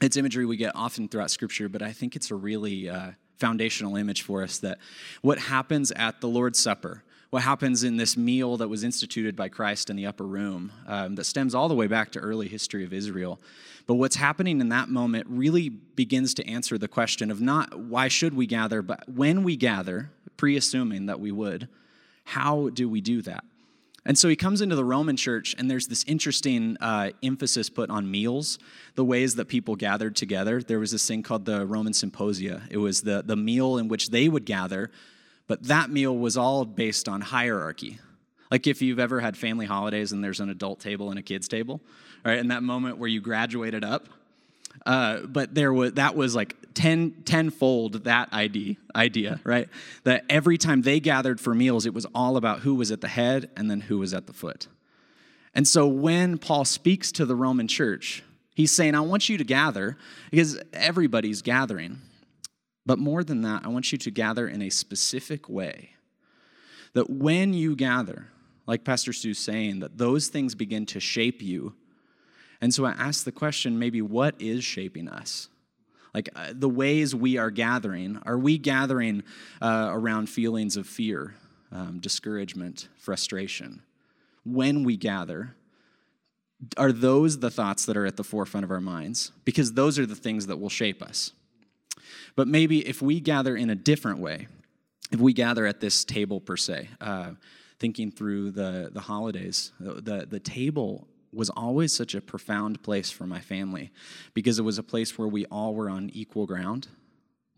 It's 0.00 0.16
imagery 0.16 0.46
we 0.46 0.56
get 0.56 0.74
often 0.74 1.06
throughout 1.06 1.30
Scripture, 1.30 1.68
but 1.68 1.82
I 1.82 1.92
think 1.92 2.16
it's 2.16 2.30
a 2.30 2.34
really 2.34 2.88
uh, 2.88 3.10
foundational 3.36 3.96
image 3.96 4.22
for 4.22 4.42
us 4.42 4.58
that 4.60 4.78
what 5.20 5.38
happens 5.38 5.92
at 5.92 6.22
the 6.22 6.28
Lord's 6.28 6.58
Supper, 6.58 7.04
what 7.30 7.42
happens 7.42 7.82
in 7.82 7.96
this 7.96 8.16
meal 8.16 8.56
that 8.56 8.68
was 8.68 8.84
instituted 8.84 9.34
by 9.36 9.48
Christ 9.48 9.90
in 9.90 9.96
the 9.96 10.06
upper 10.06 10.24
room 10.24 10.72
um, 10.86 11.14
that 11.16 11.24
stems 11.24 11.54
all 11.54 11.68
the 11.68 11.74
way 11.74 11.86
back 11.86 12.12
to 12.12 12.18
early 12.18 12.48
history 12.48 12.84
of 12.84 12.92
Israel. 12.92 13.40
But 13.86 13.94
what's 13.94 14.16
happening 14.16 14.60
in 14.60 14.68
that 14.70 14.88
moment 14.88 15.26
really 15.28 15.68
begins 15.68 16.34
to 16.34 16.46
answer 16.48 16.78
the 16.78 16.88
question 16.88 17.30
of 17.30 17.40
not 17.40 17.78
why 17.78 18.08
should 18.08 18.34
we 18.34 18.46
gather, 18.46 18.82
but 18.82 19.08
when 19.08 19.42
we 19.42 19.56
gather, 19.56 20.10
pre 20.36 20.56
assuming 20.56 21.06
that 21.06 21.20
we 21.20 21.32
would, 21.32 21.68
How 22.24 22.70
do 22.70 22.88
we 22.88 23.00
do 23.00 23.22
that? 23.22 23.44
And 24.06 24.16
so 24.16 24.28
he 24.28 24.36
comes 24.36 24.60
into 24.60 24.76
the 24.76 24.84
Roman 24.84 25.16
church, 25.16 25.54
and 25.58 25.68
there's 25.68 25.88
this 25.88 26.04
interesting 26.04 26.76
uh, 26.80 27.10
emphasis 27.24 27.68
put 27.68 27.90
on 27.90 28.08
meals, 28.08 28.58
the 28.94 29.04
ways 29.04 29.34
that 29.34 29.46
people 29.48 29.74
gathered 29.74 30.14
together. 30.14 30.62
There 30.62 30.78
was 30.78 30.92
this 30.92 31.06
thing 31.06 31.24
called 31.24 31.44
the 31.44 31.66
Roman 31.66 31.92
Symposia. 31.92 32.62
It 32.70 32.78
was 32.78 33.02
the, 33.02 33.24
the 33.26 33.34
meal 33.34 33.78
in 33.78 33.88
which 33.88 34.10
they 34.10 34.28
would 34.28 34.44
gather, 34.44 34.92
but 35.46 35.64
that 35.64 35.90
meal 35.90 36.16
was 36.16 36.36
all 36.36 36.64
based 36.64 37.08
on 37.08 37.20
hierarchy. 37.20 37.98
Like 38.50 38.66
if 38.66 38.82
you've 38.82 38.98
ever 38.98 39.20
had 39.20 39.36
family 39.36 39.66
holidays 39.66 40.12
and 40.12 40.22
there's 40.22 40.40
an 40.40 40.50
adult 40.50 40.80
table 40.80 41.10
and 41.10 41.18
a 41.18 41.22
kids 41.22 41.48
table, 41.48 41.80
right? 42.24 42.38
In 42.38 42.48
that 42.48 42.62
moment 42.62 42.98
where 42.98 43.08
you 43.08 43.20
graduated 43.20 43.84
up, 43.84 44.08
uh, 44.84 45.20
but 45.22 45.54
there 45.54 45.72
was 45.72 45.94
that 45.94 46.14
was 46.14 46.34
like 46.34 46.54
ten 46.74 47.12
tenfold 47.24 48.04
that 48.04 48.32
idea 48.32 49.40
right 49.42 49.68
that 50.04 50.24
every 50.28 50.58
time 50.58 50.82
they 50.82 51.00
gathered 51.00 51.40
for 51.40 51.54
meals 51.54 51.86
it 51.86 51.94
was 51.94 52.06
all 52.14 52.36
about 52.36 52.60
who 52.60 52.74
was 52.74 52.90
at 52.92 53.00
the 53.00 53.08
head 53.08 53.48
and 53.56 53.70
then 53.70 53.80
who 53.80 53.98
was 53.98 54.12
at 54.12 54.26
the 54.26 54.32
foot 54.32 54.68
and 55.54 55.66
so 55.66 55.86
when 55.86 56.36
paul 56.36 56.64
speaks 56.64 57.10
to 57.10 57.24
the 57.24 57.34
roman 57.34 57.66
church 57.66 58.22
he's 58.54 58.70
saying 58.70 58.94
i 58.94 59.00
want 59.00 59.28
you 59.28 59.38
to 59.38 59.44
gather 59.44 59.96
because 60.30 60.60
everybody's 60.74 61.40
gathering 61.40 61.98
but 62.86 62.98
more 62.98 63.22
than 63.22 63.42
that 63.42 63.64
i 63.64 63.68
want 63.68 63.92
you 63.92 63.98
to 63.98 64.10
gather 64.10 64.48
in 64.48 64.62
a 64.62 64.70
specific 64.70 65.48
way 65.48 65.90
that 66.94 67.10
when 67.10 67.52
you 67.52 67.76
gather 67.76 68.28
like 68.66 68.84
pastor 68.84 69.12
stu's 69.12 69.38
saying 69.38 69.80
that 69.80 69.98
those 69.98 70.28
things 70.28 70.54
begin 70.54 70.86
to 70.86 71.00
shape 71.00 71.42
you 71.42 71.74
and 72.60 72.72
so 72.72 72.84
I 72.84 72.92
ask 72.92 73.24
the 73.24 73.32
question 73.32 73.78
maybe 73.78 74.02
what 74.02 74.34
is 74.40 74.64
shaping 74.64 75.08
us? 75.08 75.48
Like 76.14 76.28
uh, 76.34 76.52
the 76.52 76.68
ways 76.68 77.14
we 77.14 77.36
are 77.36 77.50
gathering, 77.50 78.18
are 78.24 78.38
we 78.38 78.56
gathering 78.56 79.22
uh, 79.60 79.90
around 79.92 80.30
feelings 80.30 80.76
of 80.76 80.86
fear, 80.86 81.34
um, 81.70 81.98
discouragement, 82.00 82.88
frustration? 82.96 83.82
When 84.44 84.82
we 84.82 84.96
gather, 84.96 85.54
are 86.78 86.92
those 86.92 87.40
the 87.40 87.50
thoughts 87.50 87.84
that 87.84 87.96
are 87.98 88.06
at 88.06 88.16
the 88.16 88.24
forefront 88.24 88.64
of 88.64 88.70
our 88.70 88.80
minds? 88.80 89.32
Because 89.44 89.74
those 89.74 89.98
are 89.98 90.06
the 90.06 90.14
things 90.14 90.46
that 90.46 90.56
will 90.56 90.70
shape 90.70 91.02
us. 91.02 91.32
But 92.34 92.48
maybe 92.48 92.86
if 92.86 93.02
we 93.02 93.20
gather 93.20 93.56
in 93.56 93.70
a 93.70 93.74
different 93.74 94.18
way, 94.18 94.48
if 95.12 95.20
we 95.20 95.32
gather 95.32 95.66
at 95.66 95.80
this 95.80 96.04
table 96.04 96.40
per 96.40 96.56
se, 96.56 96.88
uh, 97.00 97.32
thinking 97.78 98.10
through 98.10 98.50
the, 98.52 98.90
the 98.92 99.00
holidays, 99.00 99.72
the, 99.78 100.26
the, 100.28 100.40
table 100.40 101.06
was 101.32 101.50
always 101.50 101.94
such 101.94 102.14
a 102.14 102.20
profound 102.20 102.82
place 102.82 103.10
for 103.10 103.26
my 103.26 103.40
family 103.40 103.90
because 104.34 104.58
it 104.58 104.62
was 104.62 104.78
a 104.78 104.82
place 104.82 105.18
where 105.18 105.28
we 105.28 105.44
all 105.46 105.74
were 105.74 105.90
on 105.90 106.10
equal 106.12 106.46
ground. 106.46 106.88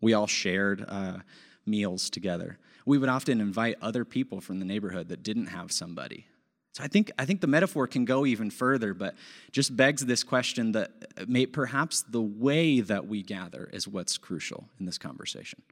We 0.00 0.14
all 0.14 0.26
shared 0.26 0.84
uh, 0.88 1.18
meals 1.64 2.10
together. 2.10 2.58
We 2.84 2.98
would 2.98 3.08
often 3.08 3.40
invite 3.40 3.76
other 3.80 4.04
people 4.04 4.40
from 4.40 4.58
the 4.58 4.64
neighborhood 4.64 5.08
that 5.08 5.22
didn't 5.22 5.46
have 5.46 5.70
somebody. 5.70 6.26
So 6.74 6.84
I 6.84 6.88
think, 6.88 7.10
I 7.18 7.24
think 7.24 7.40
the 7.40 7.46
metaphor 7.46 7.86
can 7.86 8.04
go 8.04 8.24
even 8.24 8.50
further, 8.50 8.94
but 8.94 9.14
just 9.50 9.76
begs 9.76 10.06
this 10.06 10.22
question 10.22 10.72
that 10.72 10.90
may, 11.28 11.46
perhaps 11.46 12.02
the 12.02 12.22
way 12.22 12.80
that 12.80 13.06
we 13.06 13.22
gather 13.22 13.68
is 13.72 13.88
what's 13.88 14.16
crucial 14.18 14.68
in 14.78 14.86
this 14.86 14.98
conversation. 14.98 15.62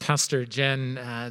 Pastor 0.00 0.44
Jen, 0.44 0.98
uh, 0.98 1.30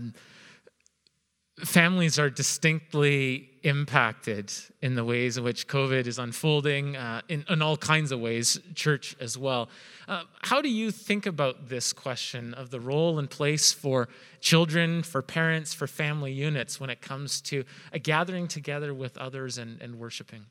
families 1.59 2.17
are 2.19 2.29
distinctly 2.29 3.49
impacted 3.63 4.51
in 4.81 4.95
the 4.95 5.03
ways 5.03 5.37
in 5.37 5.43
which 5.43 5.67
COVID 5.67 6.07
is 6.07 6.17
unfolding, 6.17 6.95
uh, 6.95 7.21
in, 7.27 7.45
in, 7.49 7.61
all 7.61 7.77
kinds 7.77 8.11
of 8.11 8.19
ways, 8.19 8.59
church 8.73 9.15
as 9.19 9.37
well. 9.37 9.69
Uh, 10.07 10.23
how 10.41 10.61
do 10.61 10.69
you 10.69 10.91
think 10.91 11.25
about 11.25 11.67
this 11.67 11.91
question 11.91 12.53
of 12.53 12.69
the 12.69 12.79
role 12.79 13.19
and 13.19 13.29
place 13.29 13.71
for 13.71 14.07
children, 14.39 15.03
for 15.03 15.21
parents, 15.21 15.73
for 15.73 15.87
family 15.87 16.31
units 16.31 16.79
when 16.79 16.89
it 16.89 17.01
comes 17.01 17.41
to 17.41 17.63
a 17.91 17.99
gathering 17.99 18.47
together 18.47 18.93
with 18.93 19.17
others 19.17 19.57
and, 19.57 19.81
and 19.81 19.95
worshiping? 19.95 20.45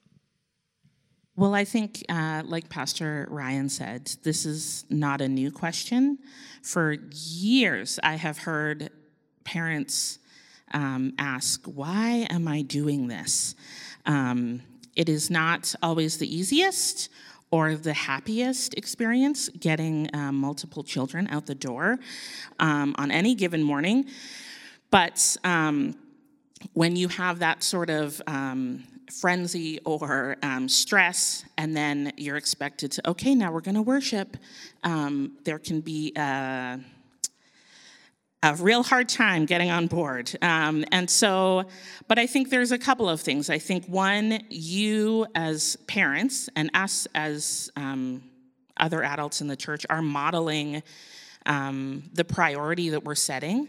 Well, 1.34 1.54
I 1.54 1.64
think, 1.64 2.04
uh, 2.08 2.42
like 2.44 2.68
Pastor 2.68 3.28
Ryan 3.30 3.68
said, 3.68 4.10
this 4.24 4.44
is 4.44 4.84
not 4.90 5.20
a 5.20 5.28
new 5.28 5.52
question. 5.52 6.18
For 6.62 6.96
years, 7.12 8.00
I 8.02 8.16
have 8.16 8.38
heard 8.38 8.90
parents 9.44 10.18
um, 10.72 11.12
ask, 11.18 11.64
Why 11.66 12.26
am 12.30 12.48
I 12.48 12.62
doing 12.62 13.08
this? 13.08 13.54
Um, 14.06 14.62
it 14.96 15.08
is 15.08 15.30
not 15.30 15.74
always 15.82 16.18
the 16.18 16.34
easiest 16.34 17.08
or 17.50 17.76
the 17.76 17.94
happiest 17.94 18.74
experience 18.74 19.48
getting 19.50 20.10
um, 20.14 20.34
multiple 20.34 20.82
children 20.82 21.28
out 21.28 21.46
the 21.46 21.54
door 21.54 21.98
um, 22.58 22.94
on 22.98 23.10
any 23.10 23.34
given 23.34 23.62
morning. 23.62 24.04
But 24.90 25.36
um, 25.44 25.94
when 26.72 26.96
you 26.96 27.08
have 27.08 27.38
that 27.38 27.62
sort 27.62 27.90
of 27.90 28.20
um, 28.26 28.84
frenzy 29.10 29.78
or 29.84 30.36
um, 30.42 30.68
stress, 30.68 31.44
and 31.56 31.76
then 31.76 32.12
you're 32.16 32.36
expected 32.36 32.92
to, 32.92 33.10
okay, 33.10 33.34
now 33.34 33.52
we're 33.52 33.60
going 33.60 33.74
to 33.74 33.82
worship, 33.82 34.36
um, 34.84 35.32
there 35.44 35.58
can 35.58 35.80
be 35.80 36.12
a 36.16 36.78
a 38.42 38.54
real 38.54 38.82
hard 38.82 39.08
time 39.08 39.46
getting 39.46 39.70
on 39.70 39.88
board. 39.88 40.30
Um, 40.42 40.84
and 40.92 41.10
so, 41.10 41.64
but 42.06 42.18
I 42.18 42.26
think 42.26 42.50
there's 42.50 42.70
a 42.70 42.78
couple 42.78 43.08
of 43.08 43.20
things. 43.20 43.50
I 43.50 43.58
think 43.58 43.86
one, 43.86 44.40
you 44.48 45.26
as 45.34 45.76
parents 45.86 46.48
and 46.54 46.70
us 46.74 47.08
as 47.14 47.70
um, 47.74 48.22
other 48.76 49.02
adults 49.02 49.40
in 49.40 49.48
the 49.48 49.56
church 49.56 49.84
are 49.90 50.02
modeling 50.02 50.82
um, 51.46 52.04
the 52.14 52.24
priority 52.24 52.90
that 52.90 53.04
we're 53.04 53.16
setting 53.16 53.68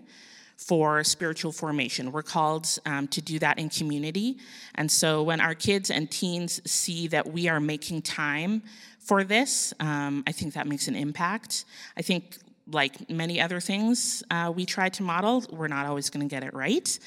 for 0.58 1.04
spiritual 1.04 1.52
formation. 1.52 2.12
We're 2.12 2.22
called 2.22 2.68
um, 2.86 3.08
to 3.08 3.22
do 3.22 3.40
that 3.40 3.58
in 3.58 3.70
community. 3.70 4.38
And 4.76 4.92
so 4.92 5.24
when 5.24 5.40
our 5.40 5.56
kids 5.56 5.90
and 5.90 6.12
teens 6.12 6.62
see 6.70 7.08
that 7.08 7.32
we 7.32 7.48
are 7.48 7.62
making 7.62 8.02
time 8.04 8.62
for 9.00 9.24
this, 9.24 9.74
um, 9.80 10.24
I 10.28 10.34
think 10.34 10.54
that 10.54 10.68
makes 10.68 10.88
an 10.88 10.96
impact. 10.96 11.66
I 11.98 12.02
think 12.02 12.38
like 12.72 13.10
many 13.10 13.42
other 13.42 13.60
things 13.60 14.24
uh, 14.32 14.52
we 14.56 14.66
try 14.66 14.90
to 14.90 15.04
model, 15.04 15.44
we're 15.52 15.68
not 15.68 15.86
always 15.86 16.10
going 16.10 16.28
to 16.28 16.34
get 16.34 16.44
it 16.44 16.54
right. 16.54 17.00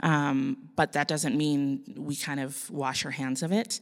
Um, 0.00 0.70
but 0.76 0.92
that 0.92 1.08
doesn't 1.08 1.36
mean 1.36 1.82
we 1.96 2.14
kind 2.16 2.40
of 2.40 2.70
wash 2.70 3.04
our 3.04 3.10
hands 3.10 3.42
of 3.42 3.52
it. 3.52 3.80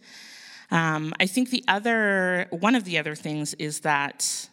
Um, 0.71 1.13
I 1.21 1.27
think 1.27 1.51
the 1.51 1.63
other, 1.69 2.47
one 2.51 2.75
of 2.75 2.85
the 2.85 2.99
other 2.99 3.15
things 3.15 3.55
is 3.55 3.81
that 3.81 4.49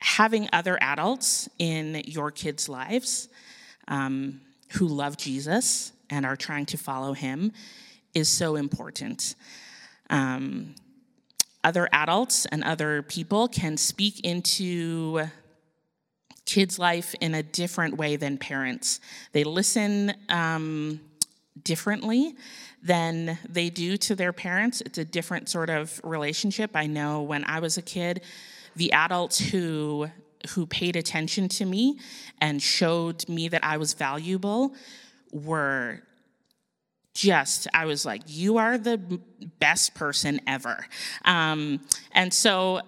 having 0.00 0.48
other 0.52 0.78
adults 0.80 1.48
in 1.58 2.02
your 2.04 2.30
kids' 2.30 2.68
lives 2.68 3.28
um, 3.88 4.40
who 4.72 4.86
love 4.86 5.16
Jesus 5.16 5.92
and 6.10 6.26
are 6.26 6.36
trying 6.36 6.66
to 6.66 6.76
follow 6.76 7.14
him 7.14 7.52
is 8.12 8.28
so 8.28 8.56
important. 8.56 9.34
Um, 10.10 10.74
other 11.64 11.88
adults 11.92 12.44
and 12.46 12.62
other 12.62 13.02
people 13.02 13.48
can 13.48 13.76
speak 13.78 14.20
into 14.20 15.26
kids' 16.44 16.78
life 16.78 17.14
in 17.20 17.34
a 17.34 17.42
different 17.42 17.96
way 17.96 18.16
than 18.16 18.38
parents. 18.38 19.00
They 19.32 19.44
listen 19.44 20.14
um, 20.28 21.00
differently 21.62 22.34
than 22.82 23.38
they 23.48 23.70
do 23.70 23.96
to 23.96 24.14
their 24.14 24.32
parents. 24.32 24.80
It's 24.82 24.98
a 24.98 25.04
different 25.04 25.48
sort 25.48 25.70
of 25.70 26.00
relationship. 26.04 26.72
I 26.74 26.86
know 26.86 27.22
when 27.22 27.44
I 27.44 27.60
was 27.60 27.78
a 27.78 27.82
kid, 27.82 28.22
the 28.76 28.92
adults 28.92 29.38
who 29.38 30.08
who 30.50 30.66
paid 30.66 30.94
attention 30.94 31.48
to 31.48 31.64
me 31.64 31.98
and 32.38 32.60
showed 32.60 33.26
me 33.30 33.48
that 33.48 33.64
I 33.64 33.78
was 33.78 33.94
valuable 33.94 34.74
were 35.32 36.02
just 37.14 37.68
i 37.72 37.84
was 37.84 38.04
like 38.04 38.22
you 38.26 38.58
are 38.58 38.76
the 38.76 38.98
best 39.60 39.94
person 39.94 40.40
ever 40.46 40.84
um, 41.24 41.80
and 42.12 42.34
so 42.34 42.80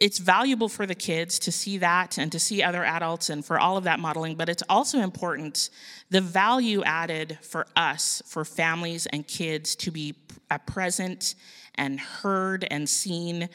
it's 0.00 0.18
valuable 0.18 0.68
for 0.70 0.86
the 0.86 0.94
kids 0.94 1.38
to 1.38 1.52
see 1.52 1.76
that 1.78 2.16
and 2.16 2.32
to 2.32 2.40
see 2.40 2.62
other 2.62 2.82
adults 2.82 3.28
and 3.28 3.44
for 3.44 3.60
all 3.60 3.76
of 3.76 3.84
that 3.84 4.00
modeling, 4.00 4.34
but 4.34 4.48
it's 4.48 4.62
also 4.68 4.98
important 4.98 5.68
the 6.08 6.22
value 6.22 6.82
added 6.84 7.38
for 7.42 7.66
us, 7.76 8.22
for 8.26 8.44
families 8.44 9.06
and 9.06 9.28
kids 9.28 9.76
to 9.76 9.90
be 9.90 10.14
a 10.50 10.58
present 10.58 11.34
and 11.74 12.00
heard 12.00 12.66
and 12.70 12.88
seen 12.88 13.48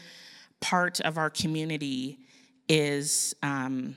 part 0.60 1.02
of 1.02 1.18
our 1.18 1.32
community 1.32 2.20
is 2.70 3.36
um, 3.42 3.96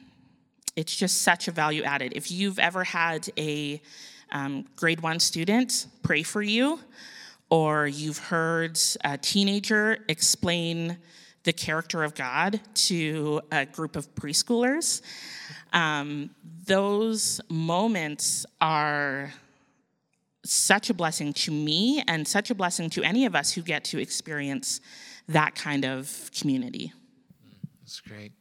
it's 0.74 0.96
just 0.96 1.22
such 1.22 1.48
a 1.48 1.50
value 1.50 1.82
added. 1.82 2.14
If 2.16 2.30
you've 2.30 2.58
ever 2.58 2.82
had 2.82 3.28
a 3.37 3.80
um, 4.32 4.64
grade 4.74 5.00
one 5.00 5.20
student 5.20 5.87
pray 6.02 6.22
for 6.22 6.42
you, 6.42 6.80
or 7.50 7.87
you've 7.87 8.18
heard 8.18 8.78
a 9.04 9.18
teenager 9.18 9.98
explain 10.08 10.98
the 11.48 11.52
character 11.54 12.04
of 12.04 12.14
God 12.14 12.61
to 12.74 13.40
a 13.50 13.64
group 13.64 13.96
of 13.96 14.14
preschoolers. 14.14 15.00
Um, 15.72 16.28
those 16.66 17.40
moments 17.48 18.44
are 18.61 19.32
such 20.44 20.90
a 20.90 20.94
blessing 20.94 21.32
to 21.32 21.50
me 21.50 22.04
and 22.06 22.28
such 22.28 22.50
a 22.50 22.54
blessing 22.54 22.90
to 22.90 23.02
any 23.02 23.24
of 23.24 23.34
us 23.34 23.50
who 23.50 23.62
get 23.62 23.82
to 23.84 23.98
experience 23.98 24.82
that 25.26 25.54
kind 25.54 25.87
of 25.87 26.30
community. 26.38 26.92
That's 27.80 28.00
great. 28.00 28.32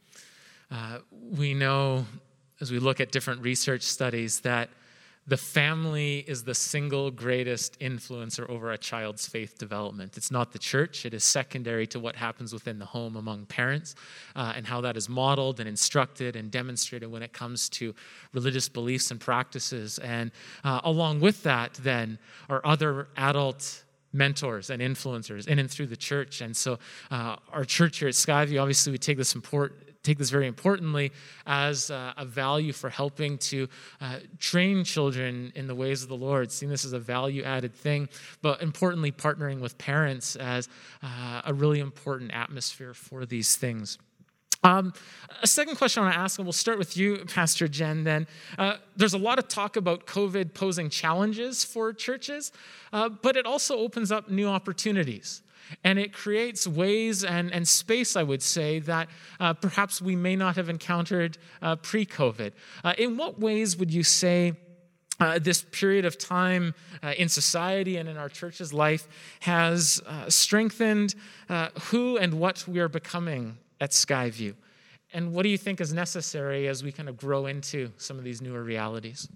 Uh, 0.70 1.00
we 1.32 1.54
know 1.54 2.06
as 2.60 2.74
we 2.74 2.80
look 2.80 3.00
at 3.00 3.14
different 3.14 3.42
research 3.42 3.84
studies, 3.84 4.42
that 4.42 4.70
the 5.28 5.38
family 5.38 6.20
is 6.20 6.44
the 6.44 6.56
single 6.56 7.12
greatest 7.12 7.78
influencer 7.80 8.50
over 8.50 8.72
a 8.72 8.78
child's 8.78 9.28
faith 9.28 9.58
development. 9.58 10.16
It's 10.16 10.32
not 10.32 10.54
the 10.54 10.60
church, 10.60 11.06
it 11.06 11.14
is 11.14 11.24
secondary 11.24 11.86
to 11.88 12.00
what 12.00 12.16
happens 12.16 12.54
within 12.54 12.80
the 12.80 12.86
home 12.86 13.18
among 13.18 13.46
parents 13.48 13.96
uh, 14.36 14.54
and 14.56 14.66
how 14.66 14.80
that 14.82 14.96
is 14.96 15.10
modeled 15.10 15.60
and 15.60 15.68
instructed 15.68 16.38
and 16.38 16.50
demonstrated 16.50 17.12
when 17.12 17.24
it 17.24 17.34
comes 17.34 17.68
to 17.70 17.94
religious 18.32 18.70
beliefs 18.70 19.12
and 19.12 19.20
practices. 19.20 20.00
And 20.00 20.32
uh, 20.64 20.80
along 20.86 21.20
with 21.20 21.44
that, 21.44 21.74
then, 21.76 22.20
are 22.50 22.62
other 22.66 23.10
adult 23.18 23.84
mentors 24.14 24.70
and 24.70 24.82
influencers 24.82 25.48
in 25.48 25.60
and 25.60 25.70
through 25.70 25.88
the 25.88 25.98
church. 25.98 26.40
And 26.40 26.56
so, 26.56 26.80
uh, 27.12 27.36
our 27.52 27.66
church 27.66 27.98
here 28.00 28.08
at 28.08 28.14
Skyview, 28.14 28.62
obviously, 28.62 28.92
we 28.92 28.98
take 28.98 29.18
this 29.18 29.36
important 29.36 29.82
take 30.08 30.18
this 30.18 30.30
very 30.30 30.48
importantly 30.48 31.12
as 31.46 31.92
uh, 31.92 32.14
a 32.18 32.26
value 32.26 32.74
for 32.74 32.90
helping 32.90 33.38
to 33.38 33.68
uh, 34.02 34.20
train 34.40 34.84
children 34.84 35.52
in 35.56 35.68
the 35.68 35.76
ways 35.76 36.04
of 36.04 36.10
the 36.10 36.16
Lord, 36.16 36.52
seeing 36.52 36.72
this 36.72 36.86
as 36.86 36.94
a 36.94 37.00
value 37.00 37.44
added 37.44 37.76
thing, 37.76 38.10
but 38.42 38.62
importantly, 38.62 39.12
partnering 39.12 39.60
with 39.60 39.78
parents 39.78 40.36
as 40.36 40.70
uh, 41.04 41.42
a 41.46 41.54
really 41.54 41.80
important 41.80 42.32
atmosphere 42.34 42.94
for 42.94 43.26
these 43.26 43.56
things. 43.56 43.98
Um, 44.64 44.94
a 45.42 45.48
second 45.48 45.76
question 45.76 46.02
I 46.02 46.08
want 46.08 46.16
to 46.16 46.20
ask, 46.20 46.40
and 46.40 46.46
we'll 46.46 46.54
start 46.54 46.78
with 46.78 46.98
you, 46.98 47.24
Pastor 47.26 47.68
Jen. 47.68 48.04
Then 48.04 48.28
uh, 48.58 48.78
there's 48.96 49.14
a 49.14 49.18
lot 49.18 49.40
of 49.40 49.48
talk 49.48 49.76
about 49.76 50.08
COVID 50.08 50.54
posing 50.54 50.90
challenges 50.90 51.64
for 51.64 51.94
churches, 51.94 52.52
uh, 52.92 53.10
but 53.10 53.38
it 53.38 53.46
also 53.46 53.78
opens 53.78 54.12
up 54.12 54.30
new 54.30 54.48
opportunities. 54.48 55.42
And 55.84 56.00
it 56.00 56.14
creates 56.14 56.66
ways 56.66 57.26
and, 57.26 57.52
and 57.52 57.68
space, 57.68 58.16
I 58.16 58.24
would 58.24 58.42
say, 58.42 58.80
that 58.80 59.10
uh, 59.40 59.54
perhaps 59.54 60.02
we 60.02 60.16
may 60.16 60.36
not 60.36 60.56
have 60.56 60.70
encountered 60.70 61.38
uh, 61.62 61.76
pre 61.76 62.06
COVID. 62.06 62.54
Uh, 62.84 62.94
in 62.98 63.18
what 63.18 63.40
ways 63.40 63.78
would 63.78 63.94
you 63.94 64.04
say? 64.04 64.54
Uh, 65.20 65.40
this 65.40 65.64
period 65.72 66.06
of 66.06 66.16
time 66.20 66.76
in 67.18 67.28
society 67.28 67.98
and 67.98 68.08
in 68.08 68.18
our 68.18 68.30
church's 68.30 68.72
life 68.72 69.08
has 69.40 70.00
strengthened 70.28 71.16
who 71.86 72.18
and 72.18 72.36
what 72.36 72.64
we 72.68 72.80
are 72.80 72.88
becoming 72.88 73.58
at 73.80 73.92
Skyview. 73.92 74.56
And 75.14 75.34
what 75.34 75.44
do 75.44 75.50
you 75.50 75.58
think 75.58 75.80
is 75.80 75.94
necessary 75.94 76.68
as 76.68 76.84
we 76.84 76.92
kind 76.92 77.08
of 77.08 77.18
grow 77.18 77.46
into 77.46 77.92
some 77.98 78.18
of 78.18 78.24
these 78.24 78.42
newer 78.42 78.64
realities? 78.64 79.30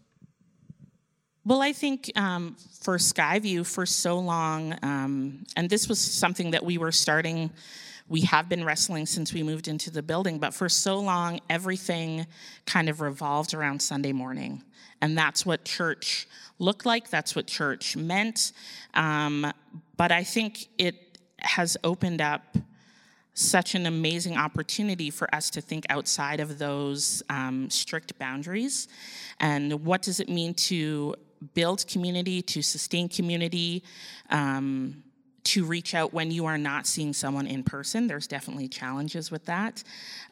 Well, 1.44 1.62
I 1.62 1.74
think 1.74 2.12
um, 2.16 2.56
for 2.82 2.98
Skyview, 2.98 3.66
for 3.66 3.86
so 3.86 4.20
long, 4.20 4.78
um, 4.84 5.44
and 5.56 5.70
this 5.70 5.88
was 5.90 6.00
something 6.00 6.52
that 6.52 6.64
we 6.64 6.78
were 6.78 6.92
starting, 6.92 7.50
we 8.08 8.22
have 8.22 8.48
been 8.48 8.64
wrestling 8.64 9.08
since 9.08 9.34
we 9.34 9.42
moved 9.42 9.68
into 9.68 9.90
the 9.90 10.04
building, 10.04 10.38
but 10.38 10.54
for 10.54 10.70
so 10.70 11.00
long, 11.00 11.40
everything 11.50 12.28
kind 12.66 12.90
of 12.90 13.02
revolved 13.02 13.56
around 13.56 13.82
Sunday 13.82 14.12
morning. 14.12 14.62
And 15.02 15.18
that's 15.18 15.44
what 15.44 15.66
church 15.66 16.28
looked 16.60 16.86
like, 16.86 17.10
that's 17.10 17.36
what 17.36 17.48
church 17.48 17.98
meant. 17.98 18.52
Um, 18.94 19.52
but 19.98 20.12
I 20.12 20.24
think 20.24 20.68
it 20.78 21.18
has 21.40 21.76
opened 21.84 22.22
up 22.22 22.56
such 23.34 23.76
an 23.76 23.86
amazing 23.86 24.38
opportunity 24.38 25.10
for 25.10 25.34
us 25.34 25.50
to 25.52 25.62
think 25.62 25.86
outside 25.90 26.40
of 26.40 26.58
those 26.58 27.24
um, 27.30 27.70
strict 27.70 28.18
boundaries. 28.20 28.88
And 29.40 29.86
what 29.86 30.02
does 30.02 30.20
it 30.20 30.30
mean 30.30 30.54
to 30.56 31.16
build 31.54 31.88
community, 31.88 32.42
to 32.42 32.62
sustain 32.62 33.10
community, 33.10 33.84
um, 34.30 35.04
to 35.44 35.66
reach 35.66 35.96
out 35.96 36.14
when 36.14 36.30
you 36.30 36.46
are 36.46 36.58
not 36.58 36.86
seeing 36.86 37.14
someone 37.14 37.48
in 37.48 37.64
person. 37.64 38.08
There's 38.08 38.28
definitely 38.28 38.68
challenges 38.68 39.32
with 39.32 39.46
that. 39.46 39.84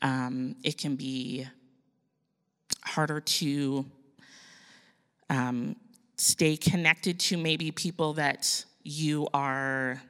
Um, 0.01 0.55
it 0.63 0.77
can 0.77 0.95
be 0.95 1.47
harder 2.83 3.19
to 3.19 3.85
um, 5.29 5.75
stay 6.17 6.57
connected 6.57 7.19
to 7.19 7.37
maybe 7.37 7.71
people 7.71 8.13
that 8.13 8.65
you 8.83 9.27
are 9.33 10.01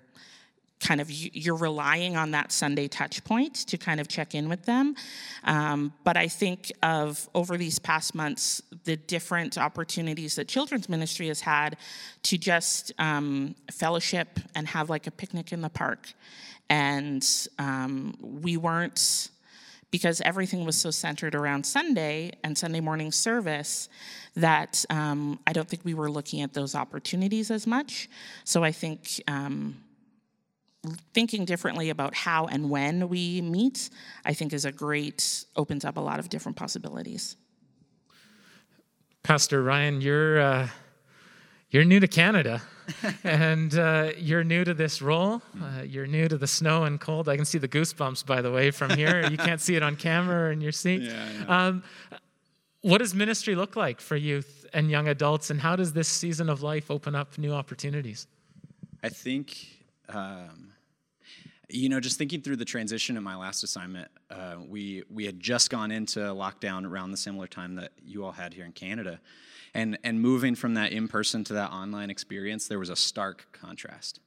kind 0.79 1.01
of 1.01 1.11
you're 1.11 1.55
relying 1.55 2.15
on 2.15 2.31
that 2.31 2.51
Sunday 2.51 2.87
touch 2.87 3.23
point 3.23 3.55
to 3.67 3.77
kind 3.77 3.99
of 3.99 4.07
check 4.07 4.33
in 4.33 4.47
with 4.47 4.63
them. 4.63 4.95
Um, 5.43 5.93
but 6.03 6.15
I 6.15 6.27
think 6.27 6.71
of 6.81 7.29
over 7.35 7.57
these 7.57 7.79
past 7.79 8.15
months, 8.15 8.61
the 8.85 8.95
different 8.95 9.57
opportunities 9.57 10.35
that 10.35 10.47
children's 10.47 10.87
ministry 10.87 11.27
has 11.27 11.41
had 11.41 11.77
to 12.23 12.37
just 12.37 12.93
um, 12.97 13.55
fellowship 13.71 14.39
and 14.55 14.67
have 14.67 14.89
like 14.89 15.05
a 15.07 15.11
picnic 15.11 15.51
in 15.51 15.61
the 15.61 15.69
park. 15.69 16.13
And 16.69 17.27
um, 17.57 18.15
we 18.21 18.55
weren't, 18.55 19.29
because 19.91 20.21
everything 20.21 20.65
was 20.65 20.77
so 20.77 20.91
centered 20.91 21.35
around 21.35 21.65
Sunday 21.65 22.31
and 22.43 22.57
Sunday 22.57 22.79
morning 22.79 23.11
service, 23.11 23.89
that 24.35 24.85
um, 24.89 25.39
I 25.45 25.51
don't 25.51 25.67
think 25.67 25.83
we 25.83 25.95
were 25.95 26.11
looking 26.11 26.41
at 26.41 26.53
those 26.53 26.75
opportunities 26.75 27.51
as 27.51 27.67
much. 27.67 28.07
So 28.43 28.63
I 28.63 28.71
think 28.71 29.21
um, 29.27 29.75
thinking 31.13 31.45
differently 31.45 31.89
about 31.89 32.15
how 32.15 32.45
and 32.45 32.69
when 32.69 33.09
we 33.09 33.41
meet, 33.41 33.89
I 34.25 34.33
think 34.33 34.53
is 34.53 34.65
a 34.65 34.71
great, 34.71 35.45
opens 35.55 35.83
up 35.83 35.97
a 35.97 35.99
lot 35.99 36.19
of 36.19 36.29
different 36.29 36.57
possibilities. 36.57 37.35
Pastor 39.23 39.61
Ryan, 39.61 40.01
you're, 40.01 40.39
uh, 40.39 40.69
you're 41.69 41.83
new 41.83 41.99
to 41.99 42.07
Canada 42.07 42.61
and 43.23 43.77
uh, 43.77 44.11
you're 44.17 44.43
new 44.43 44.63
to 44.63 44.73
this 44.73 45.01
role. 45.01 45.41
Uh, 45.61 45.81
you're 45.83 46.07
new 46.07 46.27
to 46.27 46.37
the 46.37 46.47
snow 46.47 46.85
and 46.85 46.99
cold. 46.99 47.27
I 47.29 47.35
can 47.35 47.45
see 47.45 47.57
the 47.57 47.67
goosebumps, 47.67 48.25
by 48.25 48.41
the 48.41 48.51
way, 48.51 48.71
from 48.71 48.91
here. 48.91 49.29
you 49.29 49.37
can't 49.49 49.61
see 49.61 49.75
it 49.75 49.83
on 49.83 49.95
camera 49.95 50.47
or 50.47 50.51
in 50.51 50.61
your 50.61 50.71
seat. 50.71 51.01
Yeah, 51.01 51.27
yeah. 51.31 51.67
Um, 51.67 51.83
what 52.81 52.99
does 52.99 53.13
ministry 53.13 53.55
look 53.55 53.75
like 53.75 53.99
for 53.99 54.15
youth 54.15 54.65
and 54.73 54.89
young 54.89 55.09
adults, 55.09 55.49
and 55.49 55.59
how 55.59 55.75
does 55.75 55.91
this 55.91 56.07
season 56.07 56.49
of 56.49 56.63
life 56.63 56.89
open 56.89 57.13
up 57.13 57.37
new 57.37 57.51
opportunities? 57.51 58.25
I 59.03 59.09
think 59.09 59.78
um, 60.09 60.73
you 61.69 61.87
know, 61.87 61.99
just 61.99 62.17
thinking 62.17 62.41
through 62.41 62.55
the 62.55 62.65
transition 62.65 63.15
in 63.15 63.23
my 63.23 63.35
last 63.35 63.63
assignment, 63.63 64.09
uh, 64.31 64.55
we 64.67 65.03
we 65.09 65.25
had 65.25 65.39
just 65.39 65.69
gone 65.69 65.91
into 65.91 66.19
lockdown 66.19 66.85
around 66.85 67.11
the 67.11 67.17
similar 67.17 67.47
time 67.47 67.75
that 67.75 67.91
you 68.03 68.25
all 68.25 68.31
had 68.31 68.53
here 68.53 68.65
in 68.65 68.71
Canada, 68.71 69.19
and 69.73 69.97
and 70.03 70.19
moving 70.19 70.55
from 70.55 70.73
that 70.73 70.91
in 70.91 71.07
person 71.07 71.43
to 71.45 71.53
that 71.53 71.71
online 71.71 72.09
experience, 72.09 72.67
there 72.67 72.79
was 72.79 72.89
a 72.89 72.95
stark 72.95 73.47
contrast, 73.51 74.19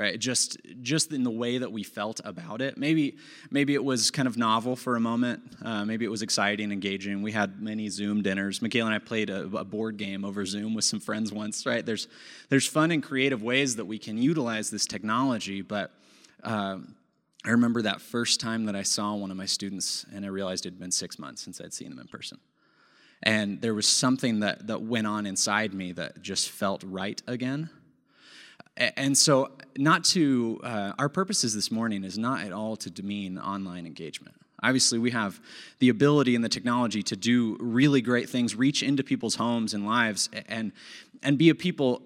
right? 0.00 0.18
Just 0.18 0.56
just 0.80 1.12
in 1.12 1.24
the 1.24 1.30
way 1.30 1.58
that 1.58 1.70
we 1.70 1.82
felt 1.82 2.22
about 2.24 2.62
it. 2.62 2.78
Maybe 2.78 3.18
maybe 3.50 3.74
it 3.74 3.84
was 3.84 4.10
kind 4.10 4.26
of 4.26 4.38
novel 4.38 4.74
for 4.74 4.96
a 4.96 5.00
moment. 5.00 5.42
Uh, 5.62 5.84
maybe 5.84 6.06
it 6.06 6.08
was 6.08 6.22
exciting, 6.22 6.72
engaging. 6.72 7.20
We 7.20 7.32
had 7.32 7.60
many 7.60 7.90
Zoom 7.90 8.22
dinners. 8.22 8.62
Michaela 8.62 8.86
and 8.86 8.94
I 8.94 8.98
played 8.98 9.28
a, 9.28 9.42
a 9.56 9.64
board 9.64 9.98
game 9.98 10.24
over 10.24 10.46
Zoom 10.46 10.74
with 10.74 10.86
some 10.86 11.00
friends 11.00 11.32
once, 11.32 11.66
right? 11.66 11.84
There's 11.84 12.08
there's 12.48 12.66
fun 12.66 12.90
and 12.90 13.02
creative 13.02 13.42
ways 13.42 13.76
that 13.76 13.84
we 13.84 13.98
can 13.98 14.16
utilize 14.16 14.70
this 14.70 14.86
technology, 14.86 15.60
but 15.60 15.92
um, 16.44 16.96
I 17.44 17.50
remember 17.50 17.82
that 17.82 18.00
first 18.00 18.40
time 18.40 18.64
that 18.66 18.76
I 18.76 18.82
saw 18.82 19.14
one 19.14 19.30
of 19.30 19.36
my 19.36 19.46
students, 19.46 20.06
and 20.14 20.24
I 20.24 20.28
realized 20.28 20.64
it 20.64 20.70
had 20.70 20.80
been 20.80 20.90
six 20.90 21.18
months 21.18 21.42
since 21.42 21.60
I'd 21.60 21.74
seen 21.74 21.90
them 21.90 21.98
in 21.98 22.06
person. 22.06 22.38
And 23.22 23.60
there 23.60 23.74
was 23.74 23.86
something 23.86 24.40
that, 24.40 24.66
that 24.68 24.80
went 24.80 25.06
on 25.06 25.26
inside 25.26 25.74
me 25.74 25.92
that 25.92 26.22
just 26.22 26.48
felt 26.48 26.82
right 26.84 27.20
again. 27.26 27.68
And 28.80 29.16
so, 29.16 29.52
not 29.76 30.04
to, 30.04 30.58
uh, 30.64 30.92
our 30.98 31.10
purposes 31.10 31.54
this 31.54 31.70
morning 31.70 32.02
is 32.02 32.18
not 32.18 32.42
at 32.42 32.52
all 32.52 32.76
to 32.76 32.88
demean 32.88 33.38
online 33.38 33.84
engagement. 33.84 34.34
Obviously, 34.62 34.98
we 34.98 35.10
have 35.10 35.38
the 35.80 35.90
ability 35.90 36.34
and 36.34 36.42
the 36.42 36.48
technology 36.48 37.02
to 37.02 37.16
do 37.16 37.58
really 37.60 38.00
great 38.00 38.30
things, 38.30 38.56
reach 38.56 38.82
into 38.82 39.04
people's 39.04 39.34
homes 39.34 39.74
and 39.74 39.86
lives, 39.86 40.30
and, 40.48 40.72
and 41.22 41.36
be 41.36 41.50
a 41.50 41.54
people 41.54 42.02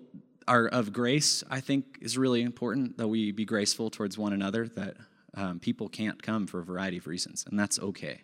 are 0.48 0.66
of 0.66 0.92
grace, 0.92 1.44
I 1.48 1.60
think 1.60 1.98
is 2.00 2.18
really 2.18 2.42
important 2.42 2.98
that 2.98 3.08
we 3.08 3.30
be 3.30 3.44
graceful 3.44 3.88
towards 3.88 4.18
one 4.18 4.32
another, 4.32 4.68
that 4.68 4.96
um, 5.34 5.60
people 5.60 5.88
can't 5.88 6.22
come 6.22 6.46
for 6.46 6.60
a 6.60 6.64
variety 6.64 6.98
of 6.98 7.06
reasons, 7.06 7.44
and 7.48 7.58
that's 7.58 7.78
okay. 7.78 8.22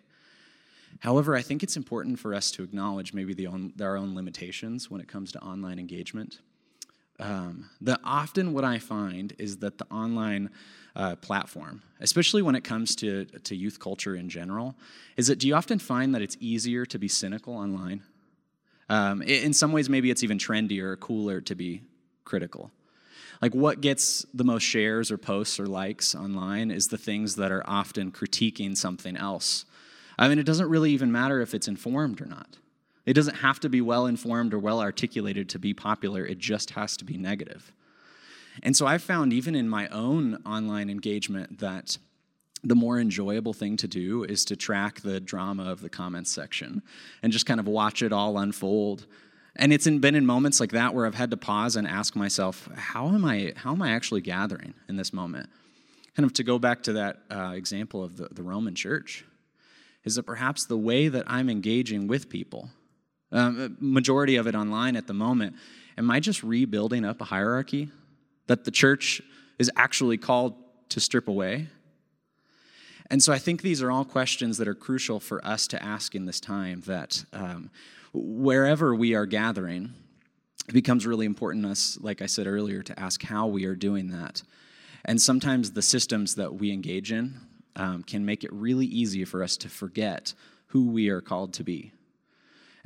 However, 0.99 1.35
I 1.35 1.41
think 1.41 1.63
it's 1.63 1.77
important 1.77 2.19
for 2.19 2.33
us 2.33 2.51
to 2.51 2.63
acknowledge 2.63 3.13
maybe 3.13 3.33
the 3.33 3.47
own, 3.47 3.73
our 3.81 3.97
own 3.97 4.13
limitations 4.13 4.91
when 4.91 5.01
it 5.01 5.07
comes 5.07 5.31
to 5.31 5.41
online 5.41 5.79
engagement. 5.79 6.39
Um, 7.21 7.69
that 7.81 7.99
often 8.03 8.51
what 8.51 8.63
I 8.63 8.79
find 8.79 9.33
is 9.37 9.57
that 9.57 9.77
the 9.77 9.85
online 9.91 10.49
uh, 10.95 11.15
platform, 11.17 11.83
especially 11.99 12.41
when 12.41 12.55
it 12.55 12.63
comes 12.63 12.95
to, 12.97 13.25
to 13.25 13.55
youth 13.55 13.79
culture 13.79 14.15
in 14.15 14.27
general, 14.27 14.75
is 15.17 15.27
that 15.27 15.37
do 15.37 15.47
you 15.47 15.53
often 15.53 15.77
find 15.77 16.15
that 16.15 16.23
it's 16.23 16.35
easier 16.39 16.83
to 16.87 16.97
be 16.97 17.07
cynical 17.07 17.53
online? 17.53 18.01
Um, 18.89 19.21
in 19.21 19.53
some 19.53 19.71
ways, 19.71 19.87
maybe 19.87 20.09
it's 20.09 20.23
even 20.23 20.39
trendier 20.39 20.83
or 20.83 20.97
cooler 20.97 21.41
to 21.41 21.55
be 21.55 21.83
critical. 22.25 22.71
Like 23.39 23.53
what 23.53 23.81
gets 23.81 24.25
the 24.33 24.43
most 24.43 24.63
shares 24.63 25.11
or 25.11 25.17
posts 25.17 25.59
or 25.59 25.67
likes 25.67 26.15
online 26.15 26.71
is 26.71 26.87
the 26.87 26.97
things 26.97 27.35
that 27.35 27.51
are 27.51 27.63
often 27.67 28.11
critiquing 28.11 28.75
something 28.75 29.15
else. 29.15 29.65
I 30.17 30.27
mean, 30.27 30.39
it 30.39 30.45
doesn't 30.45 30.69
really 30.69 30.91
even 30.91 31.11
matter 31.11 31.39
if 31.39 31.53
it's 31.53 31.67
informed 31.67 32.19
or 32.19 32.25
not. 32.25 32.57
It 33.05 33.13
doesn't 33.13 33.35
have 33.35 33.59
to 33.61 33.69
be 33.69 33.81
well 33.81 34.05
informed 34.05 34.53
or 34.53 34.59
well 34.59 34.79
articulated 34.79 35.49
to 35.49 35.59
be 35.59 35.73
popular, 35.73 36.25
it 36.25 36.37
just 36.37 36.71
has 36.71 36.95
to 36.97 37.05
be 37.05 37.17
negative. 37.17 37.71
And 38.63 38.75
so 38.75 38.85
I've 38.85 39.01
found, 39.01 39.33
even 39.33 39.55
in 39.55 39.69
my 39.69 39.87
own 39.87 40.41
online 40.45 40.89
engagement, 40.89 41.59
that 41.59 41.97
the 42.63 42.75
more 42.75 42.99
enjoyable 42.99 43.53
thing 43.53 43.75
to 43.77 43.87
do 43.87 44.23
is 44.23 44.45
to 44.45 44.55
track 44.55 45.01
the 45.01 45.19
drama 45.19 45.63
of 45.63 45.81
the 45.81 45.89
comments 45.89 46.31
section 46.31 46.83
and 47.23 47.33
just 47.33 47.45
kind 47.45 47.59
of 47.59 47.67
watch 47.67 48.01
it 48.01 48.13
all 48.13 48.37
unfold. 48.37 49.07
And 49.55 49.73
it's 49.73 49.89
been 49.89 50.15
in 50.15 50.25
moments 50.25 50.59
like 50.59 50.71
that 50.71 50.93
where 50.93 51.05
I've 51.05 51.15
had 51.15 51.31
to 51.31 51.37
pause 51.37 51.75
and 51.75 51.87
ask 51.87 52.15
myself, 52.15 52.69
how 52.75 53.07
am 53.07 53.25
I, 53.25 53.53
how 53.55 53.71
am 53.71 53.81
I 53.81 53.91
actually 53.91 54.21
gathering 54.21 54.73
in 54.87 54.95
this 54.95 55.11
moment? 55.11 55.49
Kind 56.15 56.25
of 56.25 56.33
to 56.33 56.43
go 56.43 56.59
back 56.59 56.83
to 56.83 56.93
that 56.93 57.19
uh, 57.31 57.53
example 57.55 58.03
of 58.03 58.17
the, 58.17 58.27
the 58.31 58.43
Roman 58.43 58.75
church, 58.75 59.25
is 60.03 60.15
that 60.15 60.23
perhaps 60.23 60.65
the 60.65 60.77
way 60.77 61.07
that 61.07 61.23
I'm 61.27 61.49
engaging 61.49 62.07
with 62.07 62.29
people, 62.29 62.69
um, 63.31 63.77
majority 63.79 64.35
of 64.35 64.47
it 64.47 64.55
online 64.55 64.95
at 64.95 65.07
the 65.07 65.13
moment, 65.13 65.55
am 65.97 66.11
I 66.11 66.19
just 66.19 66.43
rebuilding 66.43 67.05
up 67.05 67.21
a 67.21 67.25
hierarchy 67.25 67.89
that 68.47 68.65
the 68.65 68.71
church 68.71 69.21
is 69.59 69.71
actually 69.75 70.17
called 70.17 70.55
to 70.89 70.99
strip 70.99 71.27
away? 71.27 71.67
And 73.09 73.21
so 73.21 73.33
I 73.33 73.39
think 73.39 73.61
these 73.61 73.81
are 73.81 73.91
all 73.91 74.05
questions 74.05 74.57
that 74.57 74.67
are 74.67 74.75
crucial 74.75 75.19
for 75.19 75.45
us 75.45 75.67
to 75.67 75.83
ask 75.83 76.15
in 76.15 76.25
this 76.25 76.39
time 76.39 76.81
that 76.85 77.25
um, 77.33 77.69
wherever 78.13 78.95
we 78.95 79.15
are 79.15 79.25
gathering, 79.25 79.93
it 80.67 80.73
becomes 80.73 81.05
really 81.05 81.25
important 81.25 81.65
to 81.65 81.71
us, 81.71 81.97
like 82.01 82.21
I 82.21 82.25
said 82.25 82.47
earlier, 82.47 82.81
to 82.83 82.97
ask 82.97 83.21
how 83.23 83.47
we 83.47 83.65
are 83.65 83.75
doing 83.75 84.09
that. 84.11 84.43
And 85.03 85.21
sometimes 85.21 85.71
the 85.71 85.81
systems 85.81 86.35
that 86.35 86.55
we 86.55 86.71
engage 86.71 87.11
in 87.11 87.35
um, 87.75 88.03
can 88.03 88.25
make 88.25 88.43
it 88.43 88.53
really 88.53 88.85
easy 88.85 89.25
for 89.25 89.43
us 89.43 89.57
to 89.57 89.69
forget 89.69 90.33
who 90.67 90.89
we 90.89 91.09
are 91.09 91.21
called 91.21 91.53
to 91.55 91.63
be. 91.63 91.91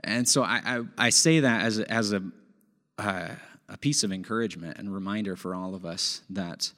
And 0.05 0.29
so 0.29 0.43
I, 0.43 0.61
I, 0.63 0.81
I 0.97 1.09
say 1.09 1.39
that 1.39 1.65
as, 1.65 1.79
as 1.79 2.13
a, 2.13 2.21
uh, 2.99 3.29
a 3.67 3.77
piece 3.77 4.03
of 4.03 4.11
encouragement 4.11 4.77
and 4.77 4.93
reminder 4.93 5.35
for 5.35 5.55
all 5.55 5.73
of 5.73 5.83
us 5.83 6.21
that 6.29 6.71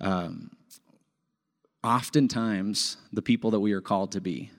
um, 0.00 0.52
oftentimes 1.82 2.96
the 3.12 3.22
people 3.22 3.50
that 3.50 3.60
we 3.60 3.72
are 3.72 3.80
called 3.80 4.12
to 4.12 4.20
be, 4.20 4.50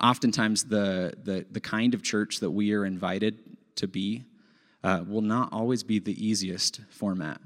oftentimes 0.00 0.64
the, 0.64 1.12
the, 1.24 1.44
the 1.50 1.60
kind 1.60 1.92
of 1.92 2.04
church 2.04 2.38
that 2.38 2.52
we 2.52 2.72
are 2.72 2.86
invited 2.86 3.40
to 3.76 3.88
be, 3.88 4.24
uh, 4.84 5.02
will 5.04 5.20
not 5.20 5.52
always 5.52 5.82
be 5.82 5.98
the 5.98 6.24
easiest 6.24 6.82
format. 6.88 7.40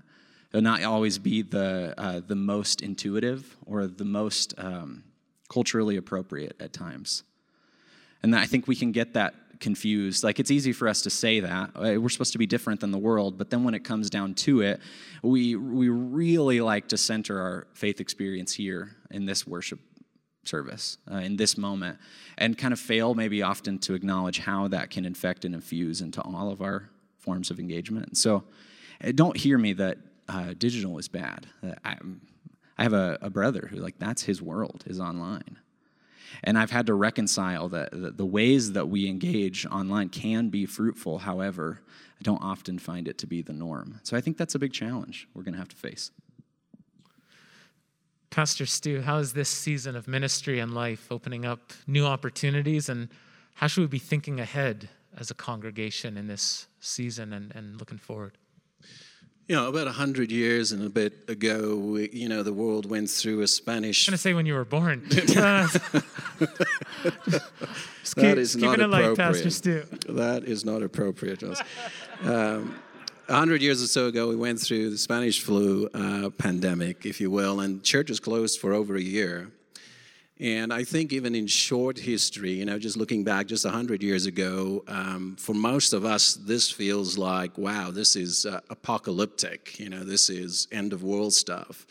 It'll 0.53 0.61
not 0.61 0.83
always 0.83 1.19
be 1.19 1.41
the, 1.41 1.95
uh, 1.97 2.21
the 2.27 2.37
most 2.37 2.83
intuitive 2.83 3.57
or 3.65 3.87
the 3.87 4.05
most 4.05 4.53
um, 4.59 5.05
culturally 5.49 5.97
appropriate 5.97 6.57
at 6.61 6.75
times. 6.75 7.23
And 8.23 8.37
I 8.37 8.45
think 8.45 8.67
we 8.67 8.77
can 8.77 8.93
get 8.93 9.15
that 9.15 9.35
confused. 9.61 10.25
Like 10.25 10.39
it's 10.41 10.51
easy 10.51 10.73
for 10.73 10.89
us 10.89 11.03
to 11.03 11.11
say 11.11 11.41
that 11.41 11.71
uh, 11.75 12.01
we're 12.01 12.09
supposed 12.09 12.33
to 12.33 12.39
be 12.39 12.47
different 12.47 12.81
than 12.81 12.91
the 12.91 12.99
world, 12.99 13.39
but 13.39 13.51
then 13.51 13.65
when 13.65 13.75
it 13.75 13.85
comes 13.85 14.11
down 14.11 14.35
to 14.35 14.61
it, 14.63 14.81
we 15.23 15.57
we 15.57 15.89
really 15.89 16.61
like 16.61 16.89
to 16.89 16.97
center 16.97 17.41
our 17.41 17.67
faith 17.75 18.01
experience 18.01 18.55
here 18.55 18.97
in 19.11 19.27
this 19.27 19.47
worship 19.47 19.81
service 20.45 20.99
uh, 21.11 21.17
in 21.17 21.37
this 21.37 21.59
moment, 21.59 21.99
and 22.39 22.57
kind 22.57 22.73
of 22.73 22.81
fail 22.81 23.15
maybe 23.15 23.43
often 23.43 23.79
to 23.79 23.95
acknowledge 23.95 24.39
how 24.39 24.69
that 24.69 24.91
can 24.91 25.05
infect 25.05 25.45
and 25.45 25.55
infuse 25.55 26.01
into 26.01 26.21
all 26.23 26.51
of 26.51 26.63
our 26.63 26.89
forms 27.19 27.51
of 27.51 27.59
engagement. 27.61 28.07
And 28.07 28.17
So, 28.17 28.45
uh, 29.05 29.13
don't 29.15 29.37
hear 29.37 29.59
me 29.59 29.75
that 29.75 29.99
uh, 30.29 30.55
digital 30.57 30.99
is 30.99 31.09
bad. 31.09 31.47
Uh, 31.63 31.73
I, 31.85 31.97
I 32.79 32.83
have 32.83 32.93
a, 32.93 33.19
a 33.21 33.31
brother 33.31 33.69
who 33.71 33.77
like 33.77 33.99
that's 33.99 34.23
his 34.23 34.41
world 34.41 34.85
is 34.87 35.01
online 35.01 35.59
and 36.45 36.59
I've 36.59 36.71
had 36.71 36.87
to 36.87 36.95
reconcile 36.95 37.69
that 37.71 38.17
the 38.17 38.27
ways 38.27 38.73
that 38.73 38.89
we 38.89 39.09
engage 39.09 39.67
online 39.67 40.09
can 40.09 40.49
be 40.49 40.67
fruitful. 40.67 41.19
However, 41.19 41.81
I 42.19 42.23
don't 42.23 42.43
often 42.43 42.79
find 42.79 43.07
it 43.09 43.19
to 43.19 43.27
be 43.27 43.43
the 43.43 43.53
norm. 43.53 44.01
So 44.03 44.17
I 44.17 44.21
think 44.21 44.37
that's 44.37 44.55
a 44.55 44.59
big 44.59 44.73
challenge 44.73 45.29
we're 45.35 45.43
going 45.43 45.55
to 45.55 45.59
have 45.59 45.69
to 45.69 45.77
face. 45.77 46.11
Pastor 48.31 48.67
Stu, 48.67 49.01
how 49.01 49.19
is 49.19 49.33
this 49.33 49.49
season 49.49 49.97
of 49.97 50.07
ministry 50.07 50.61
and 50.61 50.75
life 50.75 51.11
opening 51.11 51.45
up 51.45 51.73
new 51.87 52.05
opportunities? 52.05 52.89
And 52.89 53.09
how 53.55 53.67
should 53.67 53.81
we 53.81 53.87
be 53.87 53.99
thinking 53.99 54.39
ahead 54.39 54.89
as 55.17 55.31
a 55.31 55.35
congregation 55.35 56.17
in 56.17 56.27
this 56.27 56.67
season 56.81 57.33
and, 57.33 57.55
and 57.55 57.79
looking 57.79 57.99
forward? 57.99 58.37
You 59.49 59.57
know, 59.57 59.67
about 59.67 59.87
100 59.87 60.31
years 60.31 60.73
and 60.73 60.85
a 60.85 60.91
bit 60.91 61.15
ago, 61.27 61.75
we, 61.75 62.11
you 62.11 62.29
know, 62.29 62.43
the 62.43 62.53
world 62.53 62.85
went 62.85 63.09
through 63.09 63.41
a 63.41 63.49
Spanish. 63.49 64.07
I'm 64.07 64.13
going 64.13 64.17
to 64.17 64.21
say 64.21 64.35
when 64.35 64.45
you 64.45 64.53
were 64.53 64.67
born. 64.67 65.07
uh, 65.11 65.67
that 68.15 68.37
is 68.37 68.57
not 68.57 68.79
appropriate. 68.79 69.17
Pastor 69.17 69.49
Stu. 69.49 69.85
That 70.07 70.45
is 70.45 70.67
not 70.67 70.83
appropriate. 70.83 71.43
Um, 72.23 72.79
a 73.27 73.37
hundred 73.37 73.63
years 73.63 73.83
or 73.83 73.87
so 73.87 74.09
ago, 74.09 74.29
we 74.29 74.37
went 74.37 74.61
through 74.61 74.91
the 74.91 74.99
Spanish 74.99 75.43
flu 75.43 75.89
uh, 75.95 76.29
pandemic, 76.29 77.07
if 77.07 77.19
you 77.19 77.31
will, 77.31 77.61
and 77.61 77.83
churches 77.83 78.21
closed 78.21 78.61
for 78.61 78.75
over 78.75 78.97
a 78.97 79.03
year. 79.03 79.51
And 80.41 80.73
I 80.73 80.85
think 80.85 81.13
even 81.13 81.35
in 81.35 81.49
short 81.49 81.99
history, 81.99 82.53
you 82.53 82.65
know, 82.65 82.79
just 82.79 82.97
looking 82.97 83.25
back 83.25 83.49
just 83.49 83.65
100 83.65 84.03
years 84.05 84.27
ago, 84.27 84.85
um, 84.87 85.35
for 85.37 85.53
most 85.53 85.93
of 85.93 86.05
us, 86.05 86.35
this 86.35 86.71
feels 86.71 87.19
like, 87.19 87.59
wow, 87.59 87.91
this 87.91 88.15
is 88.15 88.47
uh, 88.47 88.61
apocalyptic. 88.71 89.81
You 89.81 89.89
know, 89.89 90.05
this 90.05 90.31
is 90.31 90.69
end 90.71 90.93
of 90.93 91.03
world 91.03 91.33
stuff. 91.33 91.87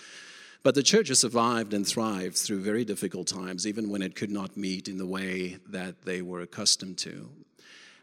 But 0.64 0.76
the 0.76 0.84
church 0.84 1.10
has 1.10 1.20
survived 1.20 1.74
and 1.74 1.86
thrived 1.86 2.38
through 2.38 2.62
very 2.62 2.86
difficult 2.86 3.28
times, 3.28 3.68
even 3.68 3.90
when 3.90 4.02
it 4.02 4.16
could 4.16 4.32
not 4.32 4.56
meet 4.56 4.88
in 4.88 4.98
the 4.98 5.06
way 5.06 5.58
that 5.68 6.06
they 6.06 6.22
were 6.22 6.40
accustomed 6.40 6.98
to. 7.00 7.30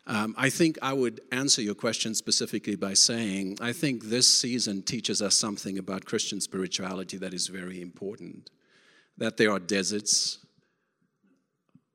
Um, 0.07 0.35
I 0.37 0.51
think 0.51 0.79
I 0.83 0.93
would 0.93 1.23
answer 1.33 1.63
your 1.63 1.75
question 1.75 2.15
specifically 2.15 2.77
by 2.77 2.93
saying 2.93 3.57
I 3.63 3.73
think 3.73 4.05
this 4.05 4.29
season 4.29 4.83
teaches 4.83 5.23
us 5.23 5.35
something 5.35 5.79
about 5.79 6.05
Christian 6.05 6.43
spirituality 6.43 7.17
that 7.17 7.33
is 7.33 7.47
very 7.47 7.81
important 7.81 8.51
that 9.19 9.37
there 9.37 9.51
are 9.51 9.59
deserts, 9.59 10.39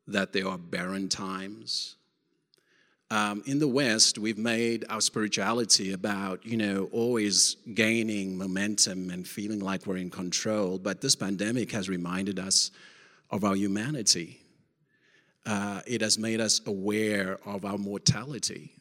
that 0.08 0.34
there 0.34 0.48
are 0.48 0.58
barren 0.58 1.10
times. 1.10 1.96
Um, 3.12 3.42
in 3.48 3.58
the 3.58 3.68
West, 3.68 4.20
we've 4.20 4.38
made 4.38 4.86
our 4.88 5.02
spirituality 5.02 5.94
about, 5.94 6.46
you 6.46 6.58
know, 6.58 6.90
always 6.92 7.56
gaining 7.74 8.38
momentum 8.38 9.10
and 9.10 9.28
feeling 9.28 9.60
like 9.60 9.88
we're 9.88 9.98
in 9.98 10.12
control. 10.12 10.78
But 10.78 11.02
this 11.02 11.16
pandemic 11.16 11.72
has 11.72 11.90
reminded 11.90 12.38
us 12.38 12.70
of 13.32 13.44
our 13.44 13.56
humanity. 13.56 14.40
Uh, 15.44 15.82
it 15.88 16.02
has 16.02 16.20
made 16.20 16.40
us 16.40 16.62
aware 16.68 17.40
of 17.46 17.66
our 17.66 17.80
mortality. 17.80 18.74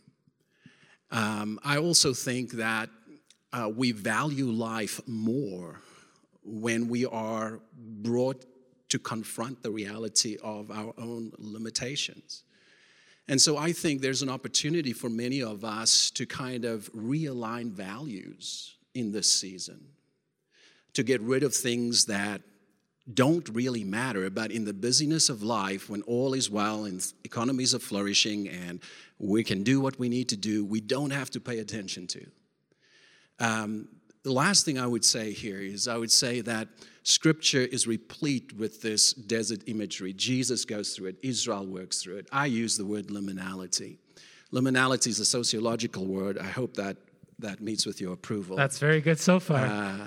Um, 1.10 1.58
I 1.64 1.78
also 1.78 2.12
think 2.12 2.52
that 2.52 2.90
uh, 3.52 3.70
we 3.74 3.92
value 3.92 4.50
life 4.50 5.00
more 5.06 5.80
when 6.48 6.88
we 6.88 7.06
are 7.06 7.60
brought 7.76 8.44
to 8.88 8.98
confront 8.98 9.62
the 9.62 9.70
reality 9.70 10.36
of 10.42 10.70
our 10.70 10.94
own 10.98 11.32
limitations. 11.38 12.42
And 13.28 13.40
so 13.40 13.58
I 13.58 13.72
think 13.72 14.00
there's 14.00 14.22
an 14.22 14.30
opportunity 14.30 14.92
for 14.92 15.10
many 15.10 15.42
of 15.42 15.64
us 15.64 16.10
to 16.12 16.24
kind 16.24 16.64
of 16.64 16.90
realign 16.94 17.70
values 17.70 18.76
in 18.94 19.12
this 19.12 19.30
season, 19.30 19.88
to 20.94 21.02
get 21.02 21.20
rid 21.20 21.42
of 21.42 21.54
things 21.54 22.06
that 22.06 22.40
don't 23.12 23.48
really 23.50 23.84
matter, 23.84 24.28
but 24.30 24.50
in 24.50 24.64
the 24.64 24.74
busyness 24.74 25.28
of 25.28 25.42
life, 25.42 25.88
when 25.88 26.02
all 26.02 26.34
is 26.34 26.50
well 26.50 26.84
and 26.84 27.12
economies 27.24 27.74
are 27.74 27.78
flourishing 27.78 28.48
and 28.48 28.80
we 29.18 29.42
can 29.44 29.62
do 29.62 29.80
what 29.80 29.98
we 29.98 30.08
need 30.08 30.28
to 30.30 30.36
do, 30.36 30.64
we 30.64 30.80
don't 30.80 31.10
have 31.10 31.30
to 31.30 31.40
pay 31.40 31.58
attention 31.58 32.06
to. 32.06 32.26
Um, 33.40 33.88
the 34.22 34.32
last 34.32 34.64
thing 34.64 34.78
I 34.78 34.86
would 34.86 35.04
say 35.04 35.32
here 35.32 35.60
is 35.60 35.88
I 35.88 35.96
would 35.96 36.10
say 36.10 36.40
that 36.42 36.68
scripture 37.02 37.60
is 37.60 37.86
replete 37.86 38.56
with 38.56 38.82
this 38.82 39.12
desert 39.12 39.62
imagery. 39.66 40.12
Jesus 40.12 40.64
goes 40.64 40.94
through 40.94 41.08
it, 41.08 41.16
Israel 41.22 41.66
works 41.66 42.02
through 42.02 42.16
it. 42.18 42.28
I 42.32 42.46
use 42.46 42.76
the 42.76 42.84
word 42.84 43.08
liminality. 43.08 43.98
Liminality 44.52 45.08
is 45.08 45.20
a 45.20 45.24
sociological 45.24 46.06
word. 46.06 46.38
I 46.38 46.48
hope 46.48 46.74
that 46.74 46.96
that 47.38 47.60
meets 47.60 47.86
with 47.86 48.00
your 48.00 48.14
approval. 48.14 48.56
That's 48.56 48.78
very 48.78 49.00
good 49.00 49.20
so 49.20 49.38
far. 49.38 49.64
Uh, 49.64 50.06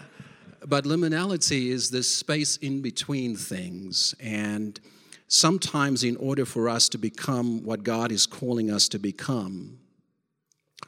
but 0.65 0.83
liminality 0.83 1.69
is 1.69 1.89
this 1.89 2.13
space 2.13 2.57
in 2.57 2.81
between 2.81 3.35
things. 3.35 4.13
And 4.19 4.79
sometimes, 5.27 6.03
in 6.03 6.17
order 6.17 6.45
for 6.45 6.69
us 6.69 6.89
to 6.89 6.97
become 6.97 7.63
what 7.63 7.83
God 7.83 8.11
is 8.11 8.25
calling 8.25 8.69
us 8.69 8.87
to 8.89 8.99
become, 8.99 9.79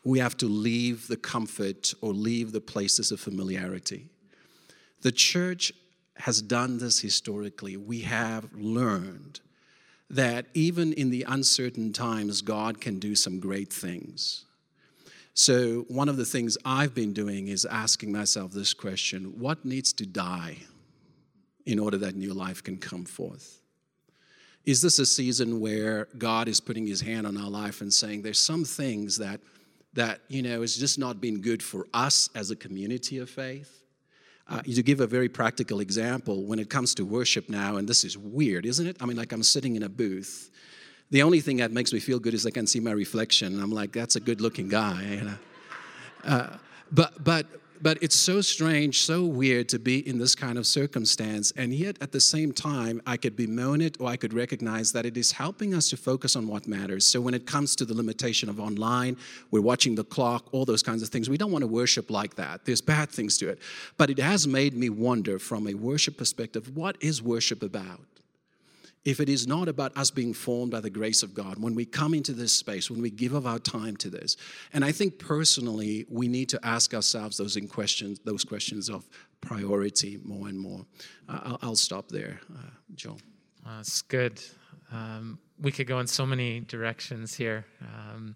we 0.03 0.19
have 0.19 0.35
to 0.37 0.47
leave 0.47 1.07
the 1.07 1.17
comfort 1.17 1.93
or 2.01 2.13
leave 2.13 2.51
the 2.51 2.61
places 2.61 3.11
of 3.11 3.19
familiarity. 3.19 4.09
The 5.01 5.11
church 5.11 5.71
has 6.17 6.41
done 6.41 6.77
this 6.77 6.99
historically. 6.99 7.77
We 7.77 8.01
have 8.01 8.49
learned 8.53 9.39
that 10.09 10.45
even 10.53 10.93
in 10.93 11.09
the 11.09 11.25
uncertain 11.27 11.91
times, 11.93 12.41
God 12.41 12.79
can 12.79 12.99
do 12.99 13.15
some 13.15 13.39
great 13.39 13.71
things. 13.71 14.45
So, 15.33 15.85
one 15.87 16.09
of 16.09 16.17
the 16.17 16.25
things 16.25 16.57
I've 16.63 16.93
been 16.93 17.13
doing 17.13 17.47
is 17.47 17.65
asking 17.65 18.11
myself 18.11 18.51
this 18.51 18.73
question 18.73 19.39
what 19.39 19.65
needs 19.65 19.91
to 19.93 20.05
die 20.05 20.57
in 21.65 21.79
order 21.79 21.97
that 21.97 22.15
new 22.15 22.33
life 22.33 22.63
can 22.63 22.77
come 22.77 23.05
forth? 23.05 23.61
Is 24.65 24.81
this 24.81 24.99
a 24.99 25.05
season 25.05 25.59
where 25.59 26.07
God 26.17 26.47
is 26.47 26.59
putting 26.59 26.85
his 26.85 27.01
hand 27.01 27.25
on 27.25 27.35
our 27.35 27.49
life 27.49 27.81
and 27.81 27.91
saying 27.91 28.21
there's 28.21 28.39
some 28.39 28.63
things 28.63 29.17
that 29.17 29.41
that, 29.93 30.21
you 30.27 30.41
know, 30.41 30.61
has 30.61 30.75
just 30.75 30.97
not 30.97 31.21
been 31.21 31.41
good 31.41 31.61
for 31.61 31.87
us 31.93 32.29
as 32.35 32.51
a 32.51 32.55
community 32.55 33.19
of 33.19 33.29
faith. 33.29 33.83
Uh, 34.47 34.61
to 34.61 34.83
give 34.83 34.99
a 34.99 35.07
very 35.07 35.29
practical 35.29 35.79
example, 35.79 36.43
when 36.43 36.59
it 36.59 36.69
comes 36.69 36.93
to 36.95 37.05
worship 37.05 37.47
now, 37.47 37.77
and 37.77 37.87
this 37.87 38.03
is 38.03 38.17
weird, 38.17 38.65
isn't 38.65 38.87
it? 38.87 38.97
I 38.99 39.05
mean, 39.05 39.15
like 39.15 39.31
I'm 39.31 39.43
sitting 39.43 39.75
in 39.75 39.83
a 39.83 39.89
booth. 39.89 40.51
The 41.11 41.23
only 41.23 41.39
thing 41.39 41.57
that 41.57 41.71
makes 41.71 41.93
me 41.93 41.99
feel 41.99 42.19
good 42.19 42.33
is 42.33 42.45
I 42.45 42.49
can 42.49 42.67
see 42.67 42.79
my 42.79 42.91
reflection. 42.91 43.61
I'm 43.61 43.71
like, 43.71 43.93
that's 43.93 44.15
a 44.15 44.19
good 44.19 44.41
looking 44.41 44.67
guy. 44.67 45.01
You 45.03 45.21
know? 45.21 45.37
uh, 46.25 46.57
but, 46.91 47.23
but, 47.23 47.45
but 47.83 48.01
it's 48.01 48.15
so 48.15 48.39
strange, 48.39 49.01
so 49.01 49.25
weird 49.25 49.67
to 49.67 49.77
be 49.77 50.07
in 50.07 50.17
this 50.17 50.35
kind 50.35 50.57
of 50.57 50.65
circumstance. 50.65 51.51
And 51.57 51.73
yet, 51.73 51.97
at 51.99 52.13
the 52.13 52.21
same 52.21 52.53
time, 52.53 53.01
I 53.05 53.17
could 53.17 53.35
bemoan 53.35 53.81
it 53.81 53.97
or 53.99 54.07
I 54.07 54.15
could 54.15 54.33
recognize 54.33 54.93
that 54.93 55.05
it 55.05 55.17
is 55.17 55.33
helping 55.33 55.75
us 55.75 55.89
to 55.89 55.97
focus 55.97 56.37
on 56.37 56.47
what 56.47 56.65
matters. 56.65 57.05
So, 57.05 57.19
when 57.19 57.33
it 57.33 57.45
comes 57.45 57.75
to 57.75 57.85
the 57.85 57.93
limitation 57.93 58.47
of 58.47 58.57
online, 58.57 59.17
we're 59.51 59.59
watching 59.61 59.95
the 59.95 60.05
clock, 60.05 60.47
all 60.53 60.63
those 60.63 60.81
kinds 60.81 61.03
of 61.03 61.09
things, 61.09 61.29
we 61.29 61.37
don't 61.37 61.51
want 61.51 61.63
to 61.63 61.67
worship 61.67 62.09
like 62.09 62.35
that. 62.35 62.63
There's 62.63 62.81
bad 62.81 63.09
things 63.09 63.37
to 63.39 63.49
it. 63.49 63.59
But 63.97 64.09
it 64.09 64.19
has 64.19 64.47
made 64.47 64.73
me 64.73 64.89
wonder 64.89 65.37
from 65.37 65.67
a 65.67 65.73
worship 65.73 66.17
perspective 66.17 66.77
what 66.77 66.95
is 67.01 67.21
worship 67.21 67.61
about? 67.61 67.99
If 69.05 69.19
it 69.19 69.27
is 69.27 69.47
not 69.47 69.67
about 69.67 69.95
us 69.97 70.11
being 70.11 70.33
formed 70.33 70.71
by 70.71 70.79
the 70.79 70.89
grace 70.89 71.23
of 71.23 71.33
God, 71.33 71.59
when 71.59 71.75
we 71.75 71.85
come 71.85 72.13
into 72.13 72.31
this 72.31 72.53
space, 72.53 72.89
when 72.89 73.01
we 73.01 73.09
give 73.09 73.33
of 73.33 73.45
our 73.45 73.59
time 73.59 73.97
to 73.97 74.09
this, 74.09 74.37
and 74.71 74.85
I 74.85 74.91
think 74.91 75.19
personally 75.19 76.05
we 76.09 76.27
need 76.27 76.49
to 76.49 76.59
ask 76.65 76.93
ourselves 76.93 77.37
those 77.37 77.57
questions, 77.69 78.19
those 78.23 78.43
questions 78.43 78.89
of 78.89 79.07
priority 79.41 80.19
more 80.23 80.47
and 80.47 80.57
more. 80.57 80.85
Uh, 81.27 81.39
I'll, 81.43 81.59
I'll, 81.61 81.75
stop 81.75 82.07
there, 82.09 82.39
uh, 82.53 82.69
Joe. 82.95 83.17
Uh, 83.65 83.79
it's 83.81 84.01
good. 84.01 84.41
Um, 84.91 85.37
we 85.59 85.71
could 85.71 85.87
go 85.87 85.99
in 85.99 86.07
so 86.07 86.25
many 86.25 86.61
directions 86.61 87.33
here, 87.33 87.65
um, 87.81 88.35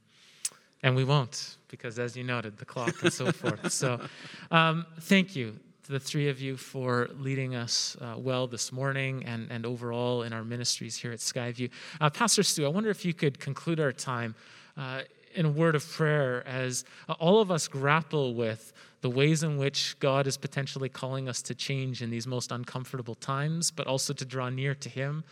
and 0.84 0.95
we 0.95 1.03
won't 1.03 1.58
because, 1.69 1.97
as 1.97 2.15
you 2.17 2.23
noted, 2.23 2.58
the 2.58 2.65
clock 2.65 3.01
and 3.03 3.12
so 3.12 3.32
forth. 3.32 3.71
So, 3.71 3.99
um, 4.51 4.86
thank 4.99 5.36
you 5.36 5.60
to 5.88 5.93
the 5.93 6.00
three 6.02 6.28
of 6.28 6.41
you 6.41 6.58
for 6.58 7.08
leading 7.17 7.56
us 7.56 7.95
uh, 8.02 8.15
well 8.17 8.45
this 8.45 8.73
morning 8.73 9.23
and, 9.23 9.50
and 9.50 9.65
overall 9.65 10.23
in 10.23 10.34
our 10.34 10.43
ministries 10.43 10.97
here 10.97 11.13
at 11.13 11.19
Skyview. 11.19 11.69
Uh, 12.02 12.10
Pastor 12.10 12.43
Stu, 12.43 12.65
I 12.65 12.67
wonder 12.67 12.89
if 12.89 13.06
you 13.06 13.13
could 13.13 13.39
conclude 13.39 13.80
our 13.80 13.93
time 13.93 14.36
uh, 14.76 15.04
in 15.34 15.45
a 15.45 15.50
word 15.50 15.76
of 15.76 15.89
prayer 15.89 16.45
as 16.45 16.84
uh, 17.08 17.13
all 17.19 17.39
of 17.39 17.52
us 17.52 17.69
grapple 17.69 18.36
with 18.36 18.73
the 19.00 19.10
ways 19.10 19.43
in 19.43 19.58
which 19.58 19.97
God 20.00 20.28
is 20.28 20.36
potentially 20.36 20.89
calling 20.89 21.30
us 21.30 21.41
to 21.43 21.56
change 21.56 22.02
in 22.02 22.10
these 22.10 22.28
most 22.28 22.52
uncomfortable 22.52 23.15
times, 23.15 23.71
but 23.71 23.88
also 23.88 24.12
to 24.12 24.26
draw 24.26 24.50
near 24.50 24.76
to 24.76 24.89
Him 24.89 25.23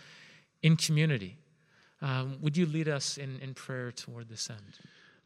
in 0.64 0.78
community. 0.78 1.36
Um, 2.02 2.38
would 2.40 2.56
you 2.56 2.66
lead 2.66 2.88
us 2.88 3.18
in, 3.18 3.40
in 3.42 3.56
prayer 3.56 3.92
toward 3.92 4.30
this 4.30 4.50
end? 4.50 4.80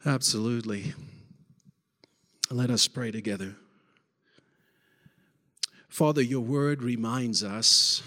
Absolutely. 0.08 0.96
Let 2.50 2.72
us 2.72 2.88
pray 2.88 3.12
together. 3.12 3.56
Father, 5.90 6.22
your 6.22 6.42
word 6.42 6.84
reminds 6.84 7.44
us 7.44 8.04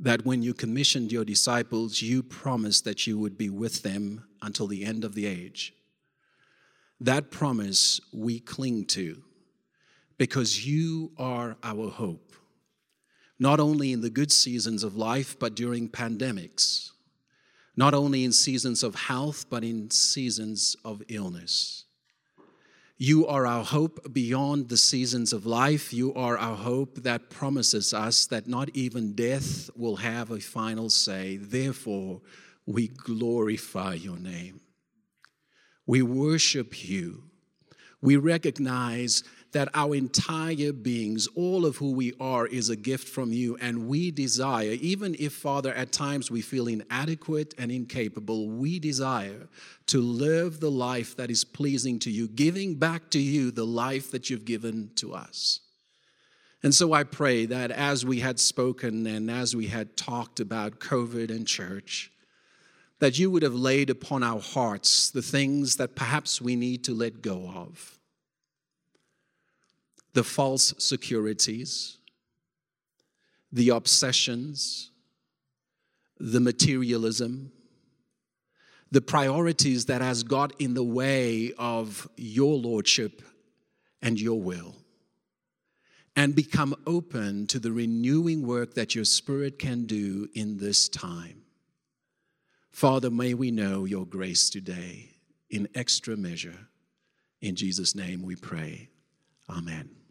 that 0.00 0.24
when 0.24 0.42
you 0.42 0.54
commissioned 0.54 1.12
your 1.12 1.24
disciples, 1.24 2.00
you 2.00 2.22
promised 2.22 2.84
that 2.84 3.06
you 3.06 3.18
would 3.18 3.36
be 3.36 3.50
with 3.50 3.82
them 3.82 4.24
until 4.42 4.66
the 4.66 4.84
end 4.84 5.04
of 5.04 5.14
the 5.14 5.26
age. 5.26 5.74
That 7.00 7.30
promise 7.30 8.00
we 8.12 8.40
cling 8.40 8.86
to 8.86 9.22
because 10.16 10.66
you 10.66 11.12
are 11.18 11.56
our 11.62 11.90
hope, 11.90 12.32
not 13.38 13.60
only 13.60 13.92
in 13.92 14.00
the 14.00 14.10
good 14.10 14.32
seasons 14.32 14.82
of 14.82 14.96
life, 14.96 15.38
but 15.38 15.54
during 15.54 15.90
pandemics, 15.90 16.90
not 17.76 17.92
only 17.92 18.24
in 18.24 18.32
seasons 18.32 18.82
of 18.82 18.94
health, 18.94 19.46
but 19.50 19.62
in 19.62 19.90
seasons 19.90 20.74
of 20.84 21.02
illness. 21.08 21.84
You 22.96 23.26
are 23.26 23.44
our 23.44 23.64
hope 23.64 24.12
beyond 24.12 24.68
the 24.68 24.76
seasons 24.76 25.32
of 25.32 25.46
life. 25.46 25.92
You 25.92 26.14
are 26.14 26.38
our 26.38 26.54
hope 26.56 27.02
that 27.02 27.28
promises 27.28 27.92
us 27.92 28.26
that 28.26 28.46
not 28.46 28.70
even 28.72 29.14
death 29.14 29.68
will 29.74 29.96
have 29.96 30.30
a 30.30 30.38
final 30.38 30.88
say. 30.90 31.36
Therefore, 31.36 32.20
we 32.66 32.88
glorify 32.88 33.94
your 33.94 34.16
name. 34.16 34.60
We 35.86 36.02
worship 36.02 36.84
you. 36.84 37.24
We 38.00 38.16
recognize 38.16 39.24
that 39.54 39.68
our 39.72 39.94
entire 39.94 40.72
beings, 40.72 41.28
all 41.36 41.64
of 41.64 41.76
who 41.76 41.92
we 41.92 42.12
are, 42.18 42.44
is 42.46 42.70
a 42.70 42.76
gift 42.76 43.08
from 43.08 43.32
you. 43.32 43.56
And 43.60 43.86
we 43.86 44.10
desire, 44.10 44.72
even 44.80 45.14
if, 45.18 45.32
Father, 45.32 45.72
at 45.72 45.92
times 45.92 46.28
we 46.28 46.42
feel 46.42 46.66
inadequate 46.66 47.54
and 47.56 47.70
incapable, 47.70 48.48
we 48.48 48.80
desire 48.80 49.48
to 49.86 50.00
live 50.00 50.58
the 50.58 50.72
life 50.72 51.16
that 51.16 51.30
is 51.30 51.44
pleasing 51.44 52.00
to 52.00 52.10
you, 52.10 52.26
giving 52.26 52.74
back 52.74 53.10
to 53.10 53.20
you 53.20 53.52
the 53.52 53.64
life 53.64 54.10
that 54.10 54.28
you've 54.28 54.44
given 54.44 54.90
to 54.96 55.14
us. 55.14 55.60
And 56.64 56.74
so 56.74 56.92
I 56.92 57.04
pray 57.04 57.46
that 57.46 57.70
as 57.70 58.04
we 58.04 58.20
had 58.20 58.40
spoken 58.40 59.06
and 59.06 59.30
as 59.30 59.54
we 59.54 59.68
had 59.68 59.96
talked 59.96 60.40
about 60.40 60.80
COVID 60.80 61.30
and 61.30 61.46
church, 61.46 62.10
that 62.98 63.20
you 63.20 63.30
would 63.30 63.42
have 63.42 63.54
laid 63.54 63.88
upon 63.88 64.24
our 64.24 64.40
hearts 64.40 65.10
the 65.10 65.22
things 65.22 65.76
that 65.76 65.94
perhaps 65.94 66.40
we 66.40 66.56
need 66.56 66.82
to 66.84 66.94
let 66.94 67.22
go 67.22 67.48
of 67.54 67.94
the 70.14 70.24
false 70.24 70.72
securities, 70.78 71.98
the 73.52 73.68
obsessions, 73.68 74.90
the 76.18 76.40
materialism, 76.40 77.52
the 78.90 79.00
priorities 79.00 79.86
that 79.86 80.00
has 80.00 80.22
got 80.22 80.58
in 80.60 80.74
the 80.74 80.84
way 80.84 81.52
of 81.58 82.08
your 82.16 82.56
lordship 82.56 83.22
and 84.00 84.20
your 84.20 84.40
will 84.40 84.76
and 86.16 86.34
become 86.34 86.74
open 86.86 87.46
to 87.48 87.58
the 87.58 87.72
renewing 87.72 88.46
work 88.46 88.74
that 88.74 88.94
your 88.94 89.04
spirit 89.04 89.58
can 89.58 89.84
do 89.84 90.28
in 90.34 90.58
this 90.58 90.88
time. 90.88 91.42
Father, 92.70 93.10
may 93.10 93.34
we 93.34 93.50
know 93.50 93.84
your 93.84 94.06
grace 94.06 94.48
today 94.48 95.10
in 95.50 95.68
extra 95.74 96.16
measure. 96.16 96.68
In 97.40 97.56
Jesus' 97.56 97.94
name 97.94 98.22
we 98.22 98.36
pray. 98.36 98.90
Amen. 99.48 100.03